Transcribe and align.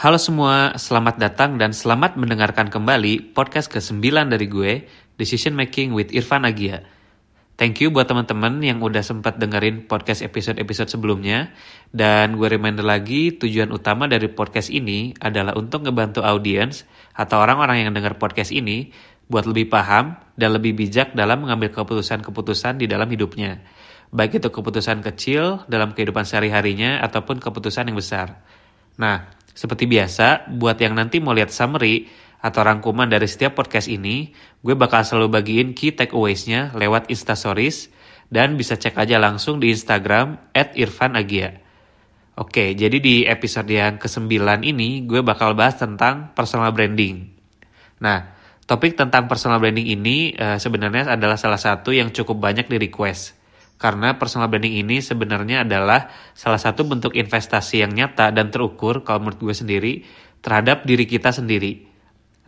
Halo 0.00 0.16
semua, 0.16 0.80
selamat 0.80 1.20
datang 1.20 1.60
dan 1.60 1.76
selamat 1.76 2.16
mendengarkan 2.16 2.72
kembali 2.72 3.36
podcast 3.36 3.68
ke-9 3.68 4.32
dari 4.32 4.48
gue, 4.48 4.72
Decision 5.20 5.52
Making 5.52 5.92
with 5.92 6.08
Irfan 6.16 6.48
Agia. 6.48 6.88
Thank 7.60 7.84
you 7.84 7.92
buat 7.92 8.08
teman-teman 8.08 8.64
yang 8.64 8.80
udah 8.80 9.04
sempat 9.04 9.36
dengerin 9.36 9.84
podcast 9.84 10.24
episode-episode 10.24 10.88
sebelumnya. 10.88 11.52
Dan 11.92 12.40
gue 12.40 12.48
reminder 12.48 12.80
lagi, 12.80 13.36
tujuan 13.36 13.68
utama 13.76 14.08
dari 14.08 14.32
podcast 14.32 14.72
ini 14.72 15.12
adalah 15.20 15.52
untuk 15.60 15.84
ngebantu 15.84 16.24
audiens 16.24 16.88
atau 17.12 17.36
orang-orang 17.36 17.84
yang 17.84 17.92
denger 17.92 18.16
podcast 18.16 18.56
ini 18.56 18.96
buat 19.28 19.44
lebih 19.44 19.68
paham 19.68 20.16
dan 20.32 20.56
lebih 20.56 20.80
bijak 20.80 21.12
dalam 21.12 21.44
mengambil 21.44 21.76
keputusan-keputusan 21.76 22.80
di 22.80 22.88
dalam 22.88 23.04
hidupnya. 23.04 23.60
Baik 24.16 24.40
itu 24.40 24.48
keputusan 24.48 25.04
kecil 25.04 25.68
dalam 25.68 25.92
kehidupan 25.92 26.24
sehari-harinya 26.24 27.04
ataupun 27.04 27.36
keputusan 27.36 27.92
yang 27.92 28.00
besar. 28.00 28.40
Nah, 29.00 29.39
seperti 29.60 29.84
biasa, 29.84 30.48
buat 30.56 30.80
yang 30.80 30.96
nanti 30.96 31.20
mau 31.20 31.36
lihat 31.36 31.52
summary 31.52 32.08
atau 32.40 32.64
rangkuman 32.64 33.04
dari 33.04 33.28
setiap 33.28 33.60
podcast 33.60 33.92
ini, 33.92 34.32
gue 34.64 34.72
bakal 34.72 35.04
selalu 35.04 35.36
bagiin 35.36 35.76
key 35.76 35.92
takeaways-nya 35.92 36.72
lewat 36.72 37.12
Instastories 37.12 37.92
dan 38.32 38.56
bisa 38.56 38.80
cek 38.80 38.96
aja 38.96 39.20
langsung 39.20 39.60
di 39.60 39.68
Instagram 39.68 40.40
at. 40.56 40.72
Oke, 42.40 42.72
jadi 42.72 42.96
di 43.04 43.28
episode 43.28 43.68
yang 43.68 44.00
ke-9 44.00 44.64
ini 44.64 45.04
gue 45.04 45.20
bakal 45.20 45.52
bahas 45.52 45.76
tentang 45.76 46.32
personal 46.32 46.72
branding. 46.72 47.28
Nah, 48.00 48.32
topik 48.64 48.96
tentang 48.96 49.28
personal 49.28 49.60
branding 49.60 49.92
ini 49.92 50.32
uh, 50.40 50.56
sebenarnya 50.56 51.20
adalah 51.20 51.36
salah 51.36 51.60
satu 51.60 51.92
yang 51.92 52.08
cukup 52.08 52.40
banyak 52.40 52.64
di 52.64 52.80
request 52.80 53.39
karena 53.80 54.20
personal 54.20 54.52
branding 54.52 54.84
ini 54.84 55.00
sebenarnya 55.00 55.64
adalah 55.64 56.12
salah 56.36 56.60
satu 56.60 56.84
bentuk 56.84 57.16
investasi 57.16 57.80
yang 57.80 57.96
nyata 57.96 58.28
dan 58.28 58.52
terukur 58.52 59.00
kalau 59.08 59.24
menurut 59.24 59.40
gue 59.40 59.56
sendiri 59.56 59.92
terhadap 60.44 60.84
diri 60.84 61.08
kita 61.08 61.32
sendiri. 61.32 61.88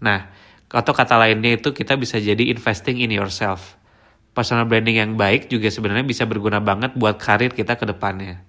Nah, 0.04 0.28
atau 0.68 0.92
kata 0.92 1.16
lainnya 1.16 1.56
itu 1.56 1.72
kita 1.72 1.96
bisa 1.96 2.20
jadi 2.20 2.52
investing 2.52 3.00
in 3.00 3.08
yourself. 3.08 3.80
Personal 4.36 4.68
branding 4.68 5.00
yang 5.00 5.16
baik 5.16 5.48
juga 5.48 5.72
sebenarnya 5.72 6.04
bisa 6.04 6.28
berguna 6.28 6.60
banget 6.60 6.92
buat 7.00 7.16
karir 7.16 7.56
kita 7.56 7.80
ke 7.80 7.88
depannya. 7.88 8.44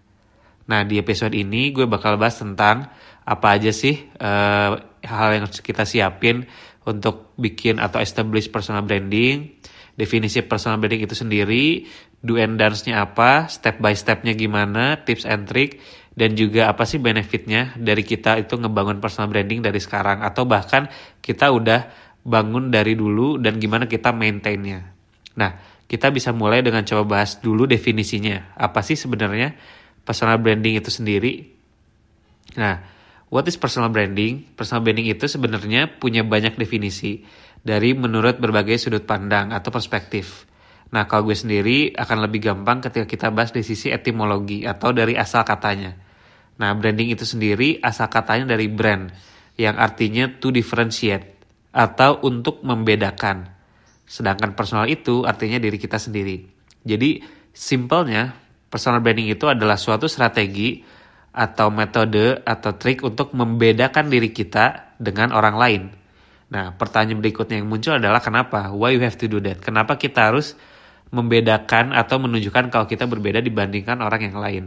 Nah, 0.67 0.83
di 0.83 0.99
episode 0.99 1.31
ini 1.35 1.71
gue 1.71 1.87
bakal 1.87 2.19
bahas 2.19 2.35
tentang 2.35 2.91
apa 3.23 3.55
aja 3.55 3.71
sih 3.71 4.11
uh, 4.19 4.75
hal 5.03 5.29
yang 5.31 5.47
harus 5.47 5.63
kita 5.63 5.87
siapin 5.87 6.47
untuk 6.83 7.31
bikin 7.39 7.79
atau 7.79 8.03
establish 8.03 8.51
personal 8.51 8.83
branding, 8.83 9.55
definisi 9.93 10.41
personal 10.41 10.81
branding 10.81 11.05
itu 11.05 11.13
sendiri, 11.13 11.85
do 12.23 12.39
and 12.41 12.57
dance-nya 12.57 13.05
apa, 13.05 13.45
step 13.49 13.77
by 13.77 13.93
step-nya 13.93 14.33
gimana, 14.33 15.05
tips 15.05 15.25
and 15.29 15.45
trick, 15.45 15.77
dan 16.13 16.37
juga 16.37 16.69
apa 16.69 16.85
sih 16.85 17.01
benefitnya 17.01 17.73
dari 17.77 18.05
kita 18.05 18.37
itu 18.41 18.57
ngebangun 18.57 19.01
personal 19.01 19.29
branding 19.29 19.65
dari 19.65 19.81
sekarang 19.81 20.21
atau 20.21 20.45
bahkan 20.45 20.89
kita 21.21 21.49
udah 21.49 21.89
bangun 22.23 22.69
dari 22.69 22.93
dulu 22.93 23.41
dan 23.41 23.57
gimana 23.57 23.89
kita 23.89 24.13
maintainnya. 24.13 24.93
Nah, 25.35 25.51
kita 25.89 26.09
bisa 26.13 26.31
mulai 26.31 26.61
dengan 26.61 26.85
coba 26.85 27.19
bahas 27.19 27.41
dulu 27.41 27.65
definisinya. 27.65 28.55
Apa 28.55 28.85
sih 28.85 28.95
sebenarnya 28.95 29.57
personal 30.05 30.39
branding 30.39 30.79
itu 30.79 30.89
sendiri? 30.93 31.49
Nah, 32.55 32.81
what 33.33 33.45
is 33.49 33.57
personal 33.57 33.89
branding? 33.89 34.45
Personal 34.53 34.85
branding 34.85 35.09
itu 35.09 35.25
sebenarnya 35.25 35.89
punya 35.97 36.21
banyak 36.21 36.55
definisi 36.55 37.25
dari 37.63 37.95
menurut 37.95 38.37
berbagai 38.43 38.75
sudut 38.75 39.07
pandang 39.07 39.55
atau 39.55 39.71
perspektif. 39.71 40.45
Nah, 40.93 41.09
kalau 41.09 41.31
gue 41.31 41.37
sendiri 41.39 41.95
akan 41.95 42.27
lebih 42.29 42.53
gampang 42.53 42.83
ketika 42.83 43.07
kita 43.09 43.27
bahas 43.33 43.49
dari 43.49 43.65
sisi 43.65 43.89
etimologi 43.89 44.67
atau 44.67 44.93
dari 44.93 45.17
asal 45.17 45.41
katanya. 45.41 45.95
Nah, 46.59 46.69
branding 46.77 47.09
itu 47.09 47.25
sendiri 47.25 47.81
asal 47.81 48.11
katanya 48.13 48.53
dari 48.53 48.69
brand 48.69 49.09
yang 49.57 49.79
artinya 49.79 50.29
to 50.37 50.53
differentiate 50.53 51.33
atau 51.73 52.21
untuk 52.21 52.61
membedakan. 52.61 53.49
Sedangkan 54.05 54.53
personal 54.53 54.85
itu 54.85 55.25
artinya 55.25 55.57
diri 55.57 55.81
kita 55.81 55.97
sendiri. 55.97 56.45
Jadi, 56.85 57.25
simpelnya 57.49 58.37
personal 58.69 59.01
branding 59.01 59.33
itu 59.33 59.49
adalah 59.49 59.81
suatu 59.81 60.05
strategi 60.05 60.85
atau 61.33 61.73
metode 61.73 62.37
atau 62.45 62.77
trik 62.77 63.01
untuk 63.01 63.33
membedakan 63.33 64.13
diri 64.13 64.29
kita 64.29 64.93
dengan 65.01 65.33
orang 65.33 65.55
lain. 65.57 66.02
Nah, 66.53 66.77
pertanyaan 66.77 67.17
berikutnya 67.17 67.57
yang 67.57 67.65
muncul 67.65 67.97
adalah 67.97 68.21
kenapa? 68.21 68.69
Why 68.69 68.93
you 68.93 69.01
have 69.01 69.17
to 69.17 69.25
do 69.25 69.41
that? 69.41 69.57
Kenapa 69.57 69.97
kita 69.97 70.29
harus 70.29 70.53
membedakan 71.13 71.93
atau 71.93 72.17
menunjukkan 72.17 72.73
kalau 72.73 72.89
kita 72.89 73.05
berbeda 73.05 73.37
dibandingkan 73.45 74.01
orang 74.01 74.33
yang 74.33 74.37
lain. 74.41 74.63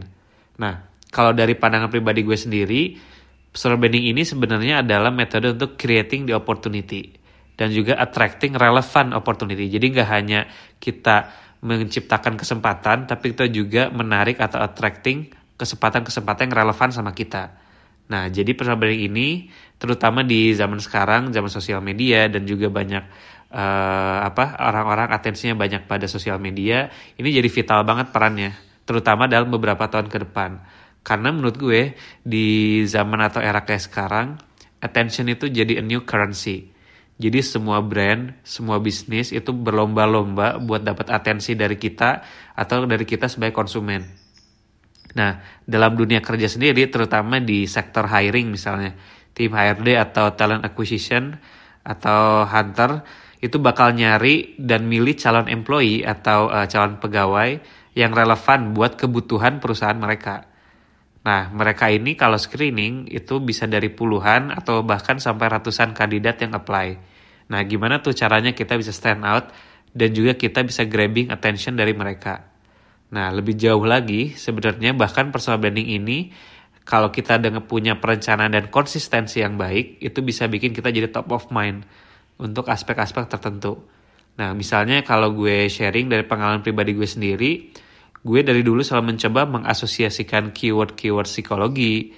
Nah, 0.55 0.87
kalau 1.11 1.35
dari 1.35 1.59
pandangan 1.59 1.91
pribadi 1.91 2.23
gue 2.23 2.39
sendiri, 2.39 2.81
personal 3.51 3.75
branding 3.75 4.15
ini 4.15 4.23
sebenarnya 4.23 4.79
adalah 4.79 5.11
metode 5.11 5.51
untuk 5.51 5.75
creating 5.75 6.23
the 6.23 6.31
opportunity 6.31 7.11
dan 7.59 7.75
juga 7.75 7.99
attracting 7.99 8.55
relevant 8.55 9.11
opportunity. 9.11 9.67
Jadi 9.67 9.85
nggak 9.91 10.07
hanya 10.07 10.47
kita 10.79 11.27
menciptakan 11.59 12.39
kesempatan, 12.39 13.11
tapi 13.11 13.35
kita 13.35 13.51
juga 13.51 13.91
menarik 13.91 14.39
atau 14.39 14.63
attracting 14.63 15.27
kesempatan-kesempatan 15.59 16.47
yang 16.47 16.55
relevan 16.63 16.89
sama 16.95 17.11
kita. 17.11 17.59
Nah, 18.07 18.31
jadi 18.31 18.55
personal 18.55 18.79
branding 18.79 19.11
ini 19.11 19.27
terutama 19.75 20.23
di 20.23 20.55
zaman 20.55 20.79
sekarang, 20.79 21.35
zaman 21.35 21.51
sosial 21.51 21.83
media 21.83 22.31
dan 22.31 22.47
juga 22.47 22.71
banyak 22.71 23.03
uh, 23.51 24.17
apa 24.27 24.59
orang-orang 24.59 25.11
atensinya 25.11 25.55
banyak 25.55 25.87
pada 25.87 26.07
sosial 26.09 26.39
media 26.41 26.91
ini 27.15 27.31
jadi 27.31 27.47
vital 27.47 27.83
banget 27.87 28.11
perannya 28.11 28.51
terutama 28.87 29.27
dalam 29.27 29.51
beberapa 29.51 29.87
tahun 29.87 30.07
ke 30.11 30.27
depan 30.27 30.59
karena 31.03 31.29
menurut 31.31 31.55
gue 31.55 31.95
di 32.23 32.83
zaman 32.87 33.19
atau 33.23 33.39
era 33.39 33.63
kayak 33.63 33.83
sekarang 33.83 34.39
attention 34.83 35.31
itu 35.31 35.47
jadi 35.47 35.79
a 35.79 35.83
new 35.83 36.03
currency 36.03 36.71
jadi 37.17 37.41
semua 37.41 37.81
brand, 37.81 38.29
semua 38.45 38.77
bisnis 38.77 39.33
itu 39.33 39.49
berlomba-lomba 39.49 40.61
buat 40.61 40.85
dapat 40.85 41.09
atensi 41.09 41.57
dari 41.57 41.73
kita 41.73 42.21
atau 42.53 42.85
dari 42.85 43.09
kita 43.09 43.25
sebagai 43.25 43.57
konsumen. 43.57 44.05
Nah, 45.17 45.41
dalam 45.65 45.97
dunia 45.97 46.21
kerja 46.21 46.45
sendiri, 46.45 46.85
terutama 46.93 47.41
di 47.41 47.65
sektor 47.65 48.05
hiring 48.05 48.53
misalnya, 48.53 48.93
tim 49.33 49.49
HRD 49.49 49.97
atau 49.97 50.37
talent 50.37 50.61
acquisition 50.61 51.33
atau 51.81 52.45
hunter, 52.45 53.01
itu 53.41 53.57
bakal 53.57 53.97
nyari 53.97 54.53
dan 54.61 54.85
milih 54.85 55.17
calon 55.17 55.49
employee 55.49 56.05
atau 56.05 56.53
uh, 56.53 56.69
calon 56.69 57.01
pegawai 57.01 57.57
yang 57.97 58.13
relevan 58.13 58.77
buat 58.77 58.93
kebutuhan 58.93 59.57
perusahaan 59.57 59.97
mereka. 59.97 60.45
Nah, 61.25 61.49
mereka 61.49 61.89
ini 61.89 62.13
kalau 62.13 62.37
screening 62.37 63.09
itu 63.09 63.41
bisa 63.41 63.65
dari 63.65 63.89
puluhan 63.89 64.53
atau 64.53 64.85
bahkan 64.85 65.17
sampai 65.17 65.49
ratusan 65.49 65.97
kandidat 65.97 66.39
yang 66.45 66.53
apply. 66.53 66.97
Nah, 67.49 67.61
gimana 67.65 67.99
tuh 67.99 68.13
caranya 68.13 68.53
kita 68.53 68.77
bisa 68.77 68.93
stand 68.93 69.25
out 69.25 69.49
dan 69.97 70.13
juga 70.13 70.37
kita 70.37 70.61
bisa 70.61 70.85
grabbing 70.85 71.33
attention 71.33 71.73
dari 71.73 71.91
mereka. 71.91 72.56
Nah, 73.07 73.31
lebih 73.31 73.55
jauh 73.55 73.87
lagi, 73.87 74.35
sebenarnya 74.35 74.91
bahkan 74.91 75.31
personal 75.31 75.63
branding 75.63 75.95
ini 75.95 76.31
kalau 76.87 77.11
kita 77.11 77.39
dengan 77.39 77.63
punya 77.63 77.99
perencanaan 77.99 78.51
dan 78.51 78.71
konsistensi 78.71 79.43
yang 79.43 79.59
baik, 79.59 79.99
itu 79.99 80.19
bisa 80.23 80.47
bikin 80.47 80.71
kita 80.71 80.91
jadi 80.91 81.11
top 81.11 81.31
of 81.35 81.47
mind 81.51 81.83
untuk 82.39 82.67
aspek-aspek 82.67 83.27
tertentu. 83.27 83.79
Nah, 84.37 84.53
misalnya 84.53 85.03
kalau 85.03 85.33
gue 85.33 85.67
sharing 85.67 86.07
dari 86.07 86.23
pengalaman 86.23 86.63
pribadi 86.63 86.95
gue 86.95 87.09
sendiri, 87.09 87.51
gue 88.21 88.39
dari 88.43 88.61
dulu 88.63 88.83
selalu 88.83 89.15
mencoba 89.15 89.47
mengasosiasikan 89.49 90.55
keyword-keyword 90.55 91.27
psikologi, 91.27 92.11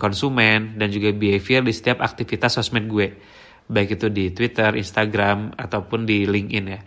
konsumen, 0.00 0.80
dan 0.80 0.88
juga 0.88 1.12
behavior 1.12 1.60
di 1.60 1.76
setiap 1.76 2.00
aktivitas 2.00 2.56
sosmed 2.58 2.88
gue. 2.88 3.12
Baik 3.68 4.00
itu 4.00 4.08
di 4.08 4.32
Twitter, 4.32 4.72
Instagram, 4.74 5.52
ataupun 5.54 6.08
di 6.08 6.24
LinkedIn 6.24 6.66
ya. 6.66 6.80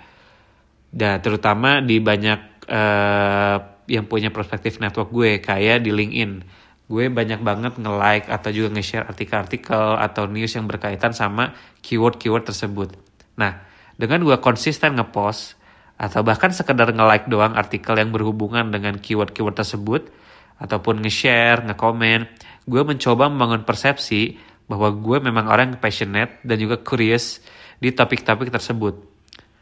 Dan 0.92 1.24
terutama 1.24 1.80
di 1.80 2.03
banyak 2.03 2.51
uh, 2.72 3.58
yang 3.92 4.08
punya 4.08 4.32
perspektif 4.32 4.80
network 4.80 5.12
gue, 5.12 5.44
kayak 5.44 5.84
di 5.84 5.92
LinkedIn 5.92 6.62
gue 6.92 7.08
banyak 7.08 7.40
banget 7.40 7.80
nge-like 7.80 8.28
atau 8.28 8.52
juga 8.52 8.76
nge-share 8.76 9.08
artikel-artikel 9.08 9.96
atau 9.96 10.28
news 10.28 10.52
yang 10.52 10.68
berkaitan 10.68 11.16
sama 11.16 11.56
keyword-keyword 11.79 12.44
tersebut. 12.44 12.91
Nah, 13.40 13.64
dengan 13.96 14.28
gue 14.28 14.35
konsisten 14.44 15.00
nge-post 15.00 15.56
atau 15.96 16.20
bahkan 16.20 16.52
sekedar 16.52 16.91
nge-like 16.91 17.32
doang 17.32 17.56
artikel 17.56 17.96
yang 17.96 18.12
berhubungan 18.12 18.76
dengan 18.76 19.00
keyword-keyword 19.00 19.56
tersebut 19.56 20.12
ataupun 20.59 21.00
nge-share, 21.00 21.64
nge-komen, 21.64 22.28
gue 22.68 22.82
mencoba 22.84 23.32
membangun 23.32 23.64
persepsi 23.64 24.35
bahwa 24.68 24.91
gue 24.91 25.18
memang 25.23 25.47
orang 25.47 25.76
yang 25.76 25.79
passionate 25.79 26.44
dan 26.44 26.59
juga 26.59 26.76
curious 26.84 27.40
di 27.79 27.96
topik-topik 27.96 28.52
tersebut. 28.52 29.10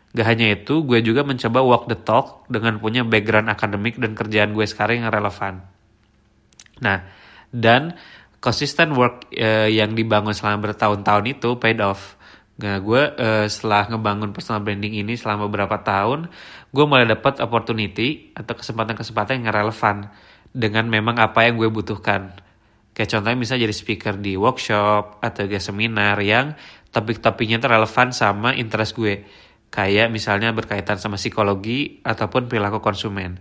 Gak 0.09 0.25
hanya 0.25 0.57
itu, 0.57 0.81
gue 0.81 1.06
juga 1.06 1.21
mencoba 1.21 1.61
walk 1.61 1.85
the 1.85 1.97
talk 1.97 2.50
dengan 2.50 2.81
punya 2.81 3.06
background 3.06 3.45
akademik 3.45 4.01
dan 4.01 4.17
kerjaan 4.17 4.57
gue 4.57 4.65
sekarang 4.65 5.06
yang 5.06 5.13
relevan. 5.13 5.61
Nah, 6.81 7.06
dan 7.53 7.94
konsisten 8.41 8.97
work 8.97 9.29
uh, 9.38 9.69
yang 9.69 9.94
dibangun 9.94 10.33
selama 10.33 10.71
bertahun-tahun 10.71 11.25
itu 11.29 11.59
paid 11.61 11.77
off. 11.83 12.17
Nah, 12.59 12.81
gue 12.81 13.01
uh, 13.15 13.45
setelah 13.47 13.88
ngebangun 13.88 14.35
personal 14.35 14.65
branding 14.65 14.97
ini 15.00 15.13
selama 15.15 15.47
beberapa 15.47 15.79
tahun, 15.79 16.27
gue 16.73 16.85
mulai 16.89 17.07
dapat 17.07 17.39
opportunity 17.39 18.33
atau 18.35 18.57
kesempatan-kesempatan 18.57 19.45
yang 19.45 19.53
relevan 19.53 20.09
dengan 20.51 20.89
memang 20.89 21.21
apa 21.21 21.45
yang 21.45 21.56
gue 21.61 21.69
butuhkan. 21.69 22.33
Kayak 22.97 23.15
contohnya 23.15 23.38
misalnya 23.39 23.69
jadi 23.69 23.75
speaker 23.77 24.13
di 24.19 24.35
workshop 24.35 25.23
atau 25.23 25.47
seminar 25.61 26.19
yang 26.19 26.57
topik-topiknya 26.91 27.63
relevan 27.63 28.11
sama 28.11 28.51
interest 28.57 28.97
gue. 28.97 29.23
Kayak 29.69 30.10
misalnya 30.10 30.50
berkaitan 30.50 30.98
sama 30.98 31.21
psikologi 31.21 32.01
ataupun 32.01 32.50
perilaku 32.50 32.81
konsumen. 32.81 33.38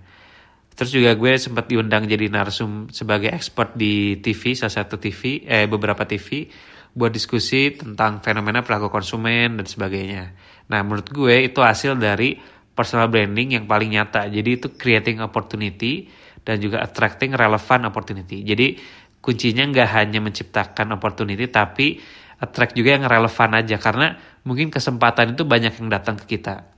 Terus 0.79 0.95
juga 0.95 1.17
gue 1.19 1.35
sempat 1.41 1.67
diundang 1.67 2.07
jadi 2.07 2.31
narsum 2.31 2.87
sebagai 2.95 3.35
expert 3.35 3.75
di 3.75 4.23
TV, 4.23 4.55
salah 4.55 4.85
satu 4.85 5.01
TV, 5.01 5.43
eh 5.43 5.67
beberapa 5.67 6.07
TV, 6.07 6.47
buat 6.95 7.11
diskusi 7.11 7.75
tentang 7.75 8.23
fenomena 8.23 8.63
perilaku 8.63 8.87
konsumen 8.87 9.59
dan 9.59 9.67
sebagainya. 9.67 10.25
Nah 10.71 10.81
menurut 10.87 11.11
gue 11.11 11.51
itu 11.51 11.59
hasil 11.65 11.99
dari 11.99 12.39
personal 12.79 13.11
branding 13.11 13.59
yang 13.59 13.65
paling 13.67 13.91
nyata. 13.91 14.31
Jadi 14.31 14.51
itu 14.55 14.71
creating 14.79 15.19
opportunity 15.19 16.07
dan 16.47 16.63
juga 16.63 16.79
attracting 16.87 17.35
relevant 17.35 17.91
opportunity. 17.91 18.47
Jadi 18.47 18.79
kuncinya 19.19 19.67
nggak 19.67 19.89
hanya 19.99 20.23
menciptakan 20.23 20.95
opportunity 20.95 21.51
tapi 21.51 21.99
attract 22.38 22.75
juga 22.79 22.94
yang 22.94 23.05
relevan 23.06 23.50
aja 23.58 23.76
karena 23.82 24.14
mungkin 24.46 24.70
kesempatan 24.70 25.35
itu 25.35 25.43
banyak 25.43 25.75
yang 25.82 25.88
datang 25.90 26.14
ke 26.19 26.38
kita. 26.38 26.70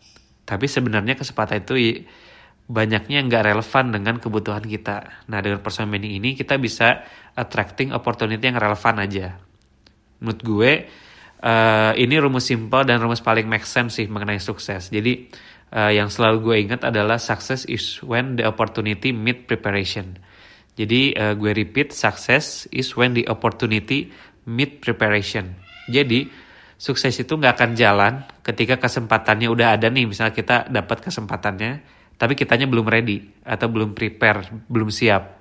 Tapi 0.48 0.66
sebenarnya 0.66 1.14
kesempatan 1.14 1.62
itu 1.62 2.04
banyaknya 2.70 3.22
nggak 3.26 3.44
relevan 3.54 3.84
dengan 3.92 4.14
kebutuhan 4.22 4.64
kita. 4.64 5.26
Nah 5.28 5.38
dengan 5.42 5.60
personal 5.60 5.90
branding 5.92 6.16
ini 6.22 6.38
kita 6.38 6.56
bisa 6.56 7.04
attracting 7.34 7.90
opportunity 7.90 8.40
yang 8.40 8.58
relevan 8.58 8.96
aja. 9.02 9.36
Menurut 10.22 10.40
gue 10.40 10.70
uh, 11.44 11.92
ini 11.96 12.14
rumus 12.20 12.46
simple 12.46 12.86
dan 12.86 13.02
rumus 13.02 13.20
paling 13.20 13.50
make 13.50 13.66
sense 13.66 13.98
sih 13.98 14.06
mengenai 14.06 14.38
sukses. 14.38 14.88
Jadi 14.88 15.28
uh, 15.74 15.90
yang 15.90 16.08
selalu 16.08 16.36
gue 16.46 16.56
ingat 16.70 16.86
adalah 16.86 17.18
success 17.18 17.66
is 17.66 17.98
when 18.06 18.38
the 18.38 18.46
opportunity 18.46 19.10
meet 19.10 19.50
preparation. 19.50 20.16
Jadi 20.78 21.12
uh, 21.18 21.34
gue 21.36 21.52
repeat, 21.52 21.92
success 21.92 22.64
is 22.70 22.94
when 22.96 23.12
the 23.12 23.26
opportunity 23.28 24.14
meet 24.50 24.82
preparation. 24.82 25.55
Jadi 25.87 26.26
sukses 26.75 27.14
itu 27.14 27.31
nggak 27.38 27.55
akan 27.55 27.70
jalan 27.79 28.26
ketika 28.43 28.82
kesempatannya 28.82 29.47
udah 29.47 29.79
ada 29.79 29.87
nih, 29.87 30.11
misalnya 30.11 30.35
kita 30.35 30.67
dapat 30.67 31.06
kesempatannya, 31.06 31.87
tapi 32.19 32.35
kitanya 32.35 32.67
belum 32.67 32.91
ready 32.91 33.31
atau 33.47 33.70
belum 33.70 33.94
prepare, 33.94 34.67
belum 34.67 34.91
siap. 34.91 35.38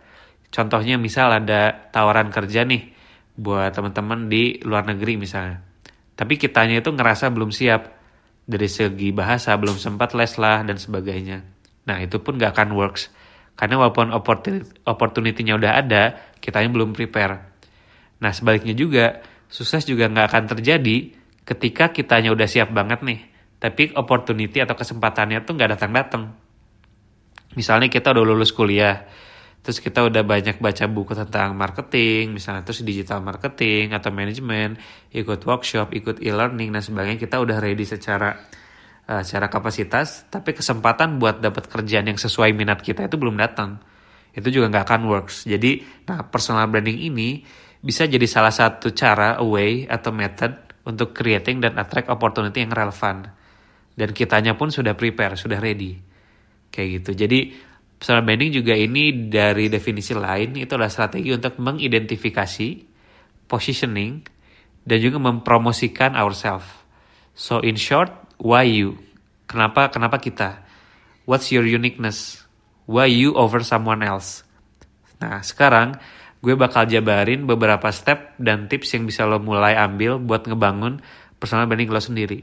Contohnya 0.53 1.01
misal 1.01 1.33
ada 1.33 1.89
tawaran 1.89 2.29
kerja 2.29 2.61
nih 2.69 2.93
buat 3.33 3.73
teman-teman 3.73 4.29
di 4.29 4.61
luar 4.61 4.85
negeri 4.85 5.17
misalnya. 5.17 5.65
Tapi 6.13 6.37
kitanya 6.37 6.85
itu 6.85 6.93
ngerasa 6.93 7.33
belum 7.33 7.49
siap 7.49 7.97
dari 8.45 8.69
segi 8.69 9.09
bahasa, 9.09 9.57
belum 9.57 9.77
sempat 9.81 10.13
les 10.13 10.37
lah 10.37 10.61
dan 10.61 10.77
sebagainya. 10.77 11.41
Nah 11.89 11.97
itu 12.01 12.21
pun 12.21 12.37
nggak 12.37 12.53
akan 12.53 12.77
works 12.77 13.09
karena 13.59 13.75
walaupun 13.75 14.15
opportunity-nya 14.87 15.59
udah 15.59 15.83
ada, 15.83 16.15
kitanya 16.39 16.71
belum 16.71 16.95
prepare. 16.95 17.48
Nah 18.19 18.31
sebaliknya 18.35 18.75
juga, 18.75 19.23
sukses 19.47 19.83
juga 19.87 20.07
nggak 20.11 20.27
akan 20.31 20.43
terjadi 20.55 20.97
ketika 21.47 21.89
kitanya 21.89 22.29
udah 22.35 22.47
siap 22.47 22.69
banget 22.75 23.01
nih. 23.01 23.19
Tapi 23.59 23.91
opportunity 23.95 24.63
atau 24.63 24.75
kesempatannya 24.75 25.43
tuh 25.43 25.55
nggak 25.59 25.79
datang-datang. 25.79 26.31
Misalnya 27.57 27.89
kita 27.91 28.13
udah 28.13 28.23
lulus 28.23 28.53
kuliah, 28.53 29.09
terus 29.65 29.81
kita 29.83 30.05
udah 30.05 30.23
banyak 30.23 30.61
baca 30.61 30.85
buku 30.87 31.17
tentang 31.17 31.57
marketing, 31.57 32.31
misalnya 32.37 32.63
terus 32.63 32.85
digital 32.85 33.19
marketing 33.19 33.91
atau 33.91 34.13
manajemen, 34.13 34.77
ikut 35.11 35.43
workshop, 35.43 35.91
ikut 35.91 36.21
e-learning 36.21 36.71
dan 36.71 36.83
sebagainya, 36.85 37.19
kita 37.19 37.41
udah 37.41 37.57
ready 37.59 37.83
secara 37.83 38.37
uh, 39.09 39.21
secara 39.25 39.49
kapasitas, 39.49 40.29
tapi 40.29 40.53
kesempatan 40.53 41.17
buat 41.17 41.41
dapat 41.41 41.65
kerjaan 41.67 42.07
yang 42.13 42.19
sesuai 42.21 42.53
minat 42.53 42.85
kita 42.85 43.09
itu 43.09 43.17
belum 43.17 43.35
datang. 43.35 43.81
Itu 44.29 44.53
juga 44.53 44.69
nggak 44.69 44.85
akan 44.85 45.01
works. 45.09 45.49
Jadi, 45.49 45.81
nah 46.05 46.21
personal 46.29 46.69
branding 46.69 47.01
ini 47.01 47.41
bisa 47.79 48.03
jadi 48.05 48.27
salah 48.27 48.51
satu 48.51 48.91
cara, 48.91 49.39
way 49.39 49.87
atau 49.87 50.11
method 50.11 50.55
untuk 50.83 51.15
creating 51.15 51.63
dan 51.63 51.79
attract 51.79 52.11
opportunity 52.11 52.63
yang 52.63 52.75
relevan. 52.75 53.31
Dan 53.95 54.15
kitanya 54.15 54.55
pun 54.55 54.71
sudah 54.71 54.95
prepare, 54.95 55.35
sudah 55.35 55.59
ready. 55.59 55.99
Kayak 56.71 57.03
gitu. 57.03 57.11
Jadi 57.25 57.39
personal 57.99 58.23
branding 58.23 58.55
juga 58.55 58.71
ini 58.75 59.27
dari 59.27 59.67
definisi 59.67 60.15
lain 60.15 60.55
itu 60.55 60.71
adalah 60.75 60.91
strategi 60.91 61.35
untuk 61.35 61.59
mengidentifikasi, 61.59 62.67
positioning, 63.47 64.23
dan 64.87 64.97
juga 65.03 65.19
mempromosikan 65.19 66.15
ourselves. 66.15 66.67
So 67.35 67.59
in 67.59 67.75
short, 67.75 68.11
why 68.39 68.67
you? 68.67 68.99
Kenapa 69.47 69.91
kenapa 69.91 70.19
kita? 70.19 70.63
What's 71.27 71.51
your 71.51 71.67
uniqueness? 71.67 72.43
Why 72.89 73.11
you 73.11 73.35
over 73.35 73.61
someone 73.61 74.01
else? 74.01 74.47
Nah, 75.19 75.43
sekarang 75.43 75.99
gue 76.39 76.55
bakal 76.55 76.87
jabarin 76.87 77.43
beberapa 77.43 77.91
step 77.91 78.39
dan 78.39 78.71
tips 78.71 78.95
yang 78.95 79.03
bisa 79.03 79.27
lo 79.27 79.43
mulai 79.43 79.75
ambil 79.75 80.19
buat 80.23 80.47
ngebangun 80.47 81.03
personal 81.35 81.67
branding 81.67 81.91
lo 81.91 81.99
sendiri. 81.99 82.39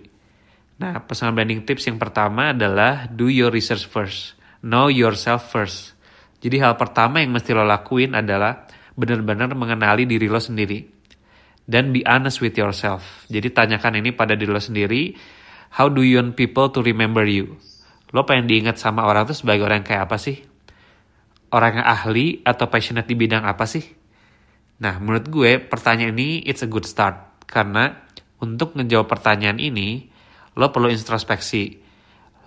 Nah, 0.77 1.01
personal 1.01 1.33
branding 1.33 1.65
tips 1.65 1.89
yang 1.89 1.97
pertama 1.97 2.53
adalah 2.53 3.09
do 3.09 3.33
your 3.33 3.49
research 3.49 3.89
first. 3.89 4.37
Know 4.61 4.93
yourself 4.93 5.49
first. 5.49 5.97
Jadi 6.45 6.61
hal 6.61 6.77
pertama 6.77 7.25
yang 7.25 7.33
mesti 7.33 7.57
lo 7.57 7.65
lakuin 7.65 8.13
adalah 8.13 8.69
benar-benar 8.93 9.57
mengenali 9.57 10.05
diri 10.05 10.29
lo 10.29 10.37
sendiri. 10.37 10.85
Dan 11.67 11.91
be 11.91 12.05
honest 12.05 12.45
with 12.45 12.55
yourself. 12.55 13.25
Jadi 13.33 13.49
tanyakan 13.51 14.05
ini 14.05 14.13
pada 14.13 14.37
diri 14.37 14.53
lo 14.53 14.61
sendiri 14.61 15.17
How 15.77 15.91
do 15.91 16.01
you 16.07 16.17
want 16.17 16.39
people 16.39 16.71
to 16.73 16.81
remember 16.81 17.27
you? 17.27 17.59
Lo 18.15 18.23
pengen 18.23 18.47
diingat 18.49 18.79
sama 18.79 19.05
orang 19.05 19.27
tuh 19.27 19.37
sebagai 19.37 19.67
orang 19.67 19.83
kayak 19.83 20.09
apa 20.09 20.17
sih? 20.17 20.41
Orang 21.51 21.79
yang 21.79 21.87
ahli 21.87 22.43
atau 22.43 22.67
passionate 22.67 23.07
di 23.07 23.15
bidang 23.15 23.47
apa 23.47 23.65
sih? 23.71 23.83
Nah, 24.83 24.99
menurut 25.01 25.27
gue 25.31 25.63
pertanyaan 25.63 26.13
ini 26.13 26.43
it's 26.45 26.67
a 26.67 26.69
good 26.69 26.85
start. 26.85 27.47
Karena 27.47 27.95
untuk 28.43 28.77
ngejawab 28.77 29.09
pertanyaan 29.09 29.57
ini, 29.57 30.11
lo 30.59 30.69
perlu 30.75 30.93
introspeksi. 30.93 31.79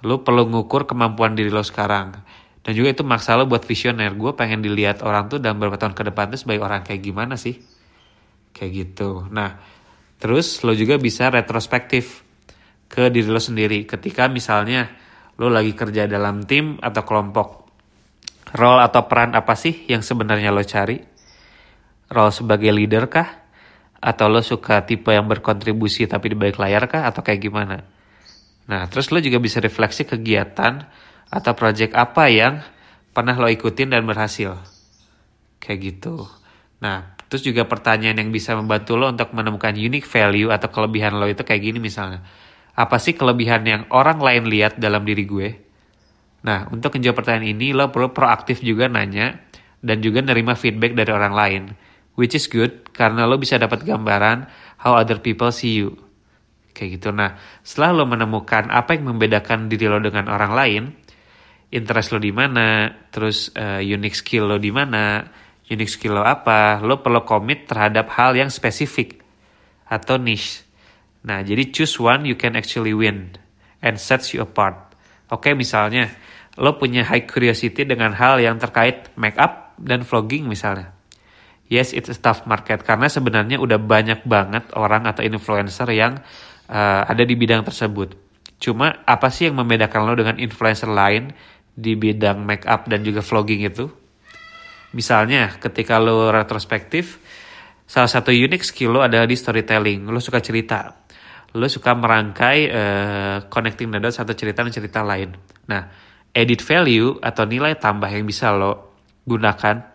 Lo 0.06 0.22
perlu 0.22 0.46
ngukur 0.52 0.86
kemampuan 0.86 1.34
diri 1.34 1.50
lo 1.50 1.64
sekarang. 1.66 2.14
Dan 2.60 2.72
juga 2.76 2.94
itu 2.94 3.04
maksa 3.08 3.40
lo 3.40 3.50
buat 3.50 3.66
visioner. 3.66 4.14
Gue 4.14 4.36
pengen 4.36 4.62
dilihat 4.62 5.02
orang 5.02 5.32
tuh 5.32 5.42
dalam 5.42 5.58
beberapa 5.58 5.80
tahun 5.80 5.96
ke 5.96 6.04
depan 6.12 6.36
tuh 6.36 6.40
sebagai 6.44 6.62
orang 6.62 6.86
kayak 6.86 7.02
gimana 7.02 7.40
sih? 7.40 7.58
Kayak 8.54 8.72
gitu. 8.76 9.26
Nah, 9.32 9.58
terus 10.20 10.62
lo 10.62 10.76
juga 10.76 11.00
bisa 11.00 11.32
retrospektif 11.32 12.28
ke 12.90 13.08
diri 13.14 13.30
lo 13.30 13.40
sendiri 13.40 13.86
ketika 13.86 14.26
misalnya 14.28 14.90
lo 15.40 15.48
lagi 15.48 15.78
kerja 15.78 16.10
dalam 16.10 16.44
tim 16.44 16.82
atau 16.82 17.06
kelompok 17.06 17.59
role 18.56 18.82
atau 18.82 19.06
peran 19.06 19.38
apa 19.38 19.54
sih 19.54 19.86
yang 19.86 20.02
sebenarnya 20.02 20.50
lo 20.50 20.64
cari? 20.66 20.98
Role 22.10 22.34
sebagai 22.34 22.72
leader 22.74 23.06
kah? 23.10 23.46
Atau 24.00 24.32
lo 24.32 24.40
suka 24.42 24.88
tipe 24.88 25.12
yang 25.12 25.28
berkontribusi 25.28 26.08
tapi 26.08 26.34
di 26.34 26.36
balik 26.40 26.58
layar 26.58 26.90
kah? 26.90 27.06
Atau 27.06 27.22
kayak 27.22 27.42
gimana? 27.44 27.86
Nah 28.70 28.86
terus 28.90 29.10
lo 29.14 29.22
juga 29.22 29.38
bisa 29.42 29.62
refleksi 29.62 30.06
kegiatan 30.06 30.86
atau 31.30 31.52
project 31.54 31.94
apa 31.94 32.30
yang 32.30 32.62
pernah 33.14 33.38
lo 33.38 33.50
ikutin 33.50 33.94
dan 33.94 34.06
berhasil. 34.06 34.58
Kayak 35.62 35.80
gitu. 35.86 36.26
Nah 36.82 37.14
terus 37.30 37.46
juga 37.46 37.70
pertanyaan 37.70 38.18
yang 38.26 38.34
bisa 38.34 38.58
membantu 38.58 38.98
lo 38.98 39.14
untuk 39.14 39.30
menemukan 39.38 39.78
unique 39.78 40.10
value 40.10 40.50
atau 40.50 40.74
kelebihan 40.74 41.18
lo 41.22 41.30
itu 41.30 41.46
kayak 41.46 41.62
gini 41.62 41.78
misalnya. 41.78 42.26
Apa 42.74 42.98
sih 42.98 43.14
kelebihan 43.14 43.62
yang 43.68 43.84
orang 43.92 44.18
lain 44.24 44.50
lihat 44.50 44.80
dalam 44.80 45.06
diri 45.06 45.28
gue? 45.28 45.69
Nah, 46.40 46.72
untuk 46.72 46.96
menjawab 46.96 47.24
pertanyaan 47.24 47.52
ini, 47.52 47.76
lo 47.76 47.92
perlu 47.92 48.16
proaktif 48.16 48.64
juga 48.64 48.88
nanya 48.88 49.40
dan 49.84 50.00
juga 50.00 50.24
nerima 50.24 50.56
feedback 50.56 50.96
dari 50.96 51.12
orang 51.12 51.34
lain. 51.36 51.64
Which 52.16 52.36
is 52.36 52.52
good, 52.52 52.92
karena 52.92 53.24
lo 53.28 53.40
bisa 53.40 53.56
dapat 53.56 53.84
gambaran 53.88 54.48
how 54.84 54.96
other 55.00 55.20
people 55.20 55.52
see 55.52 55.84
you. 55.84 55.96
Kayak 56.76 57.00
gitu. 57.00 57.10
Nah, 57.12 57.36
setelah 57.64 58.04
lo 58.04 58.06
menemukan 58.08 58.72
apa 58.72 58.96
yang 58.96 59.12
membedakan 59.12 59.68
diri 59.68 59.88
lo 59.88 60.00
dengan 60.00 60.32
orang 60.32 60.52
lain, 60.56 60.84
interest 61.72 62.16
lo 62.16 62.20
di 62.20 62.32
mana, 62.32 62.92
terus 63.12 63.52
uh, 63.56 63.80
unique 63.84 64.16
skill 64.16 64.48
lo 64.48 64.58
di 64.60 64.72
mana, 64.72 65.28
unique 65.68 65.92
skill 65.92 66.20
lo 66.20 66.24
apa, 66.24 66.80
lo 66.80 67.04
perlu 67.04 67.24
komit 67.24 67.68
terhadap 67.68 68.12
hal 68.16 68.36
yang 68.36 68.48
spesifik 68.48 69.20
atau 69.88 70.16
niche. 70.16 70.64
Nah, 71.24 71.44
jadi 71.44 71.68
choose 71.68 72.00
one 72.00 72.24
you 72.24 72.40
can 72.40 72.56
actually 72.56 72.96
win 72.96 73.36
and 73.84 74.00
sets 74.00 74.32
you 74.32 74.40
apart. 74.40 74.76
Oke, 75.30 75.52
misalnya 75.54 76.10
lo 76.60 76.76
punya 76.76 77.08
high 77.08 77.24
curiosity 77.24 77.88
dengan 77.88 78.12
hal 78.12 78.44
yang 78.44 78.60
terkait 78.60 79.10
makeup 79.16 79.74
dan 79.80 80.04
vlogging 80.04 80.46
misalnya. 80.46 80.92
Yes, 81.70 81.94
it's 81.96 82.10
a 82.12 82.18
tough 82.18 82.44
market 82.50 82.84
karena 82.84 83.08
sebenarnya 83.08 83.62
udah 83.62 83.78
banyak 83.80 84.26
banget 84.26 84.74
orang 84.76 85.06
atau 85.08 85.24
influencer 85.24 85.88
yang 85.96 86.20
uh, 86.68 87.02
ada 87.08 87.24
di 87.24 87.38
bidang 87.38 87.64
tersebut. 87.64 88.18
Cuma 88.60 89.00
apa 89.08 89.32
sih 89.32 89.48
yang 89.48 89.56
membedakan 89.56 90.04
lo 90.04 90.14
dengan 90.20 90.36
influencer 90.36 90.92
lain 90.92 91.32
di 91.72 91.96
bidang 91.96 92.44
makeup 92.44 92.90
dan 92.92 93.06
juga 93.06 93.24
vlogging 93.24 93.64
itu? 93.64 93.88
Misalnya, 94.92 95.56
ketika 95.62 96.02
lo 96.02 96.34
retrospektif, 96.34 97.22
salah 97.86 98.10
satu 98.10 98.34
unique 98.34 98.66
skill 98.66 99.00
lo 99.00 99.02
adalah 99.06 99.30
di 99.30 99.38
storytelling. 99.38 100.10
Lo 100.10 100.18
suka 100.18 100.42
cerita 100.42 101.08
lo 101.50 101.66
suka 101.66 101.98
merangkai 101.98 102.60
uh, 102.70 103.38
connecting 103.50 103.90
the 103.90 103.98
dots 103.98 104.22
atau 104.22 104.38
cerita 104.38 104.62
dan 104.62 104.70
cerita 104.70 105.02
lain. 105.02 105.34
Nah, 105.66 105.82
edit 106.34 106.62
value 106.62 107.18
atau 107.20 107.44
nilai 107.46 107.78
tambah 107.78 108.10
yang 108.10 108.26
bisa 108.26 108.54
lo 108.54 108.98
gunakan 109.26 109.94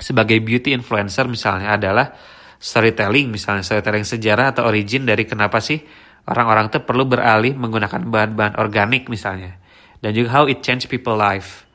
sebagai 0.00 0.40
beauty 0.40 0.72
influencer 0.72 1.28
misalnya 1.28 1.76
adalah 1.76 2.12
storytelling 2.56 3.28
misalnya 3.28 3.64
storytelling 3.64 4.04
sejarah 4.04 4.56
atau 4.56 4.68
origin 4.68 5.04
dari 5.04 5.28
kenapa 5.28 5.60
sih 5.60 5.80
orang-orang 6.28 6.72
tuh 6.72 6.84
perlu 6.84 7.04
beralih 7.08 7.56
menggunakan 7.56 8.08
bahan-bahan 8.08 8.56
organik 8.60 9.08
misalnya 9.08 9.60
dan 10.00 10.16
juga 10.16 10.28
how 10.32 10.44
it 10.48 10.64
change 10.64 10.88
people 10.88 11.14
life. 11.14 11.68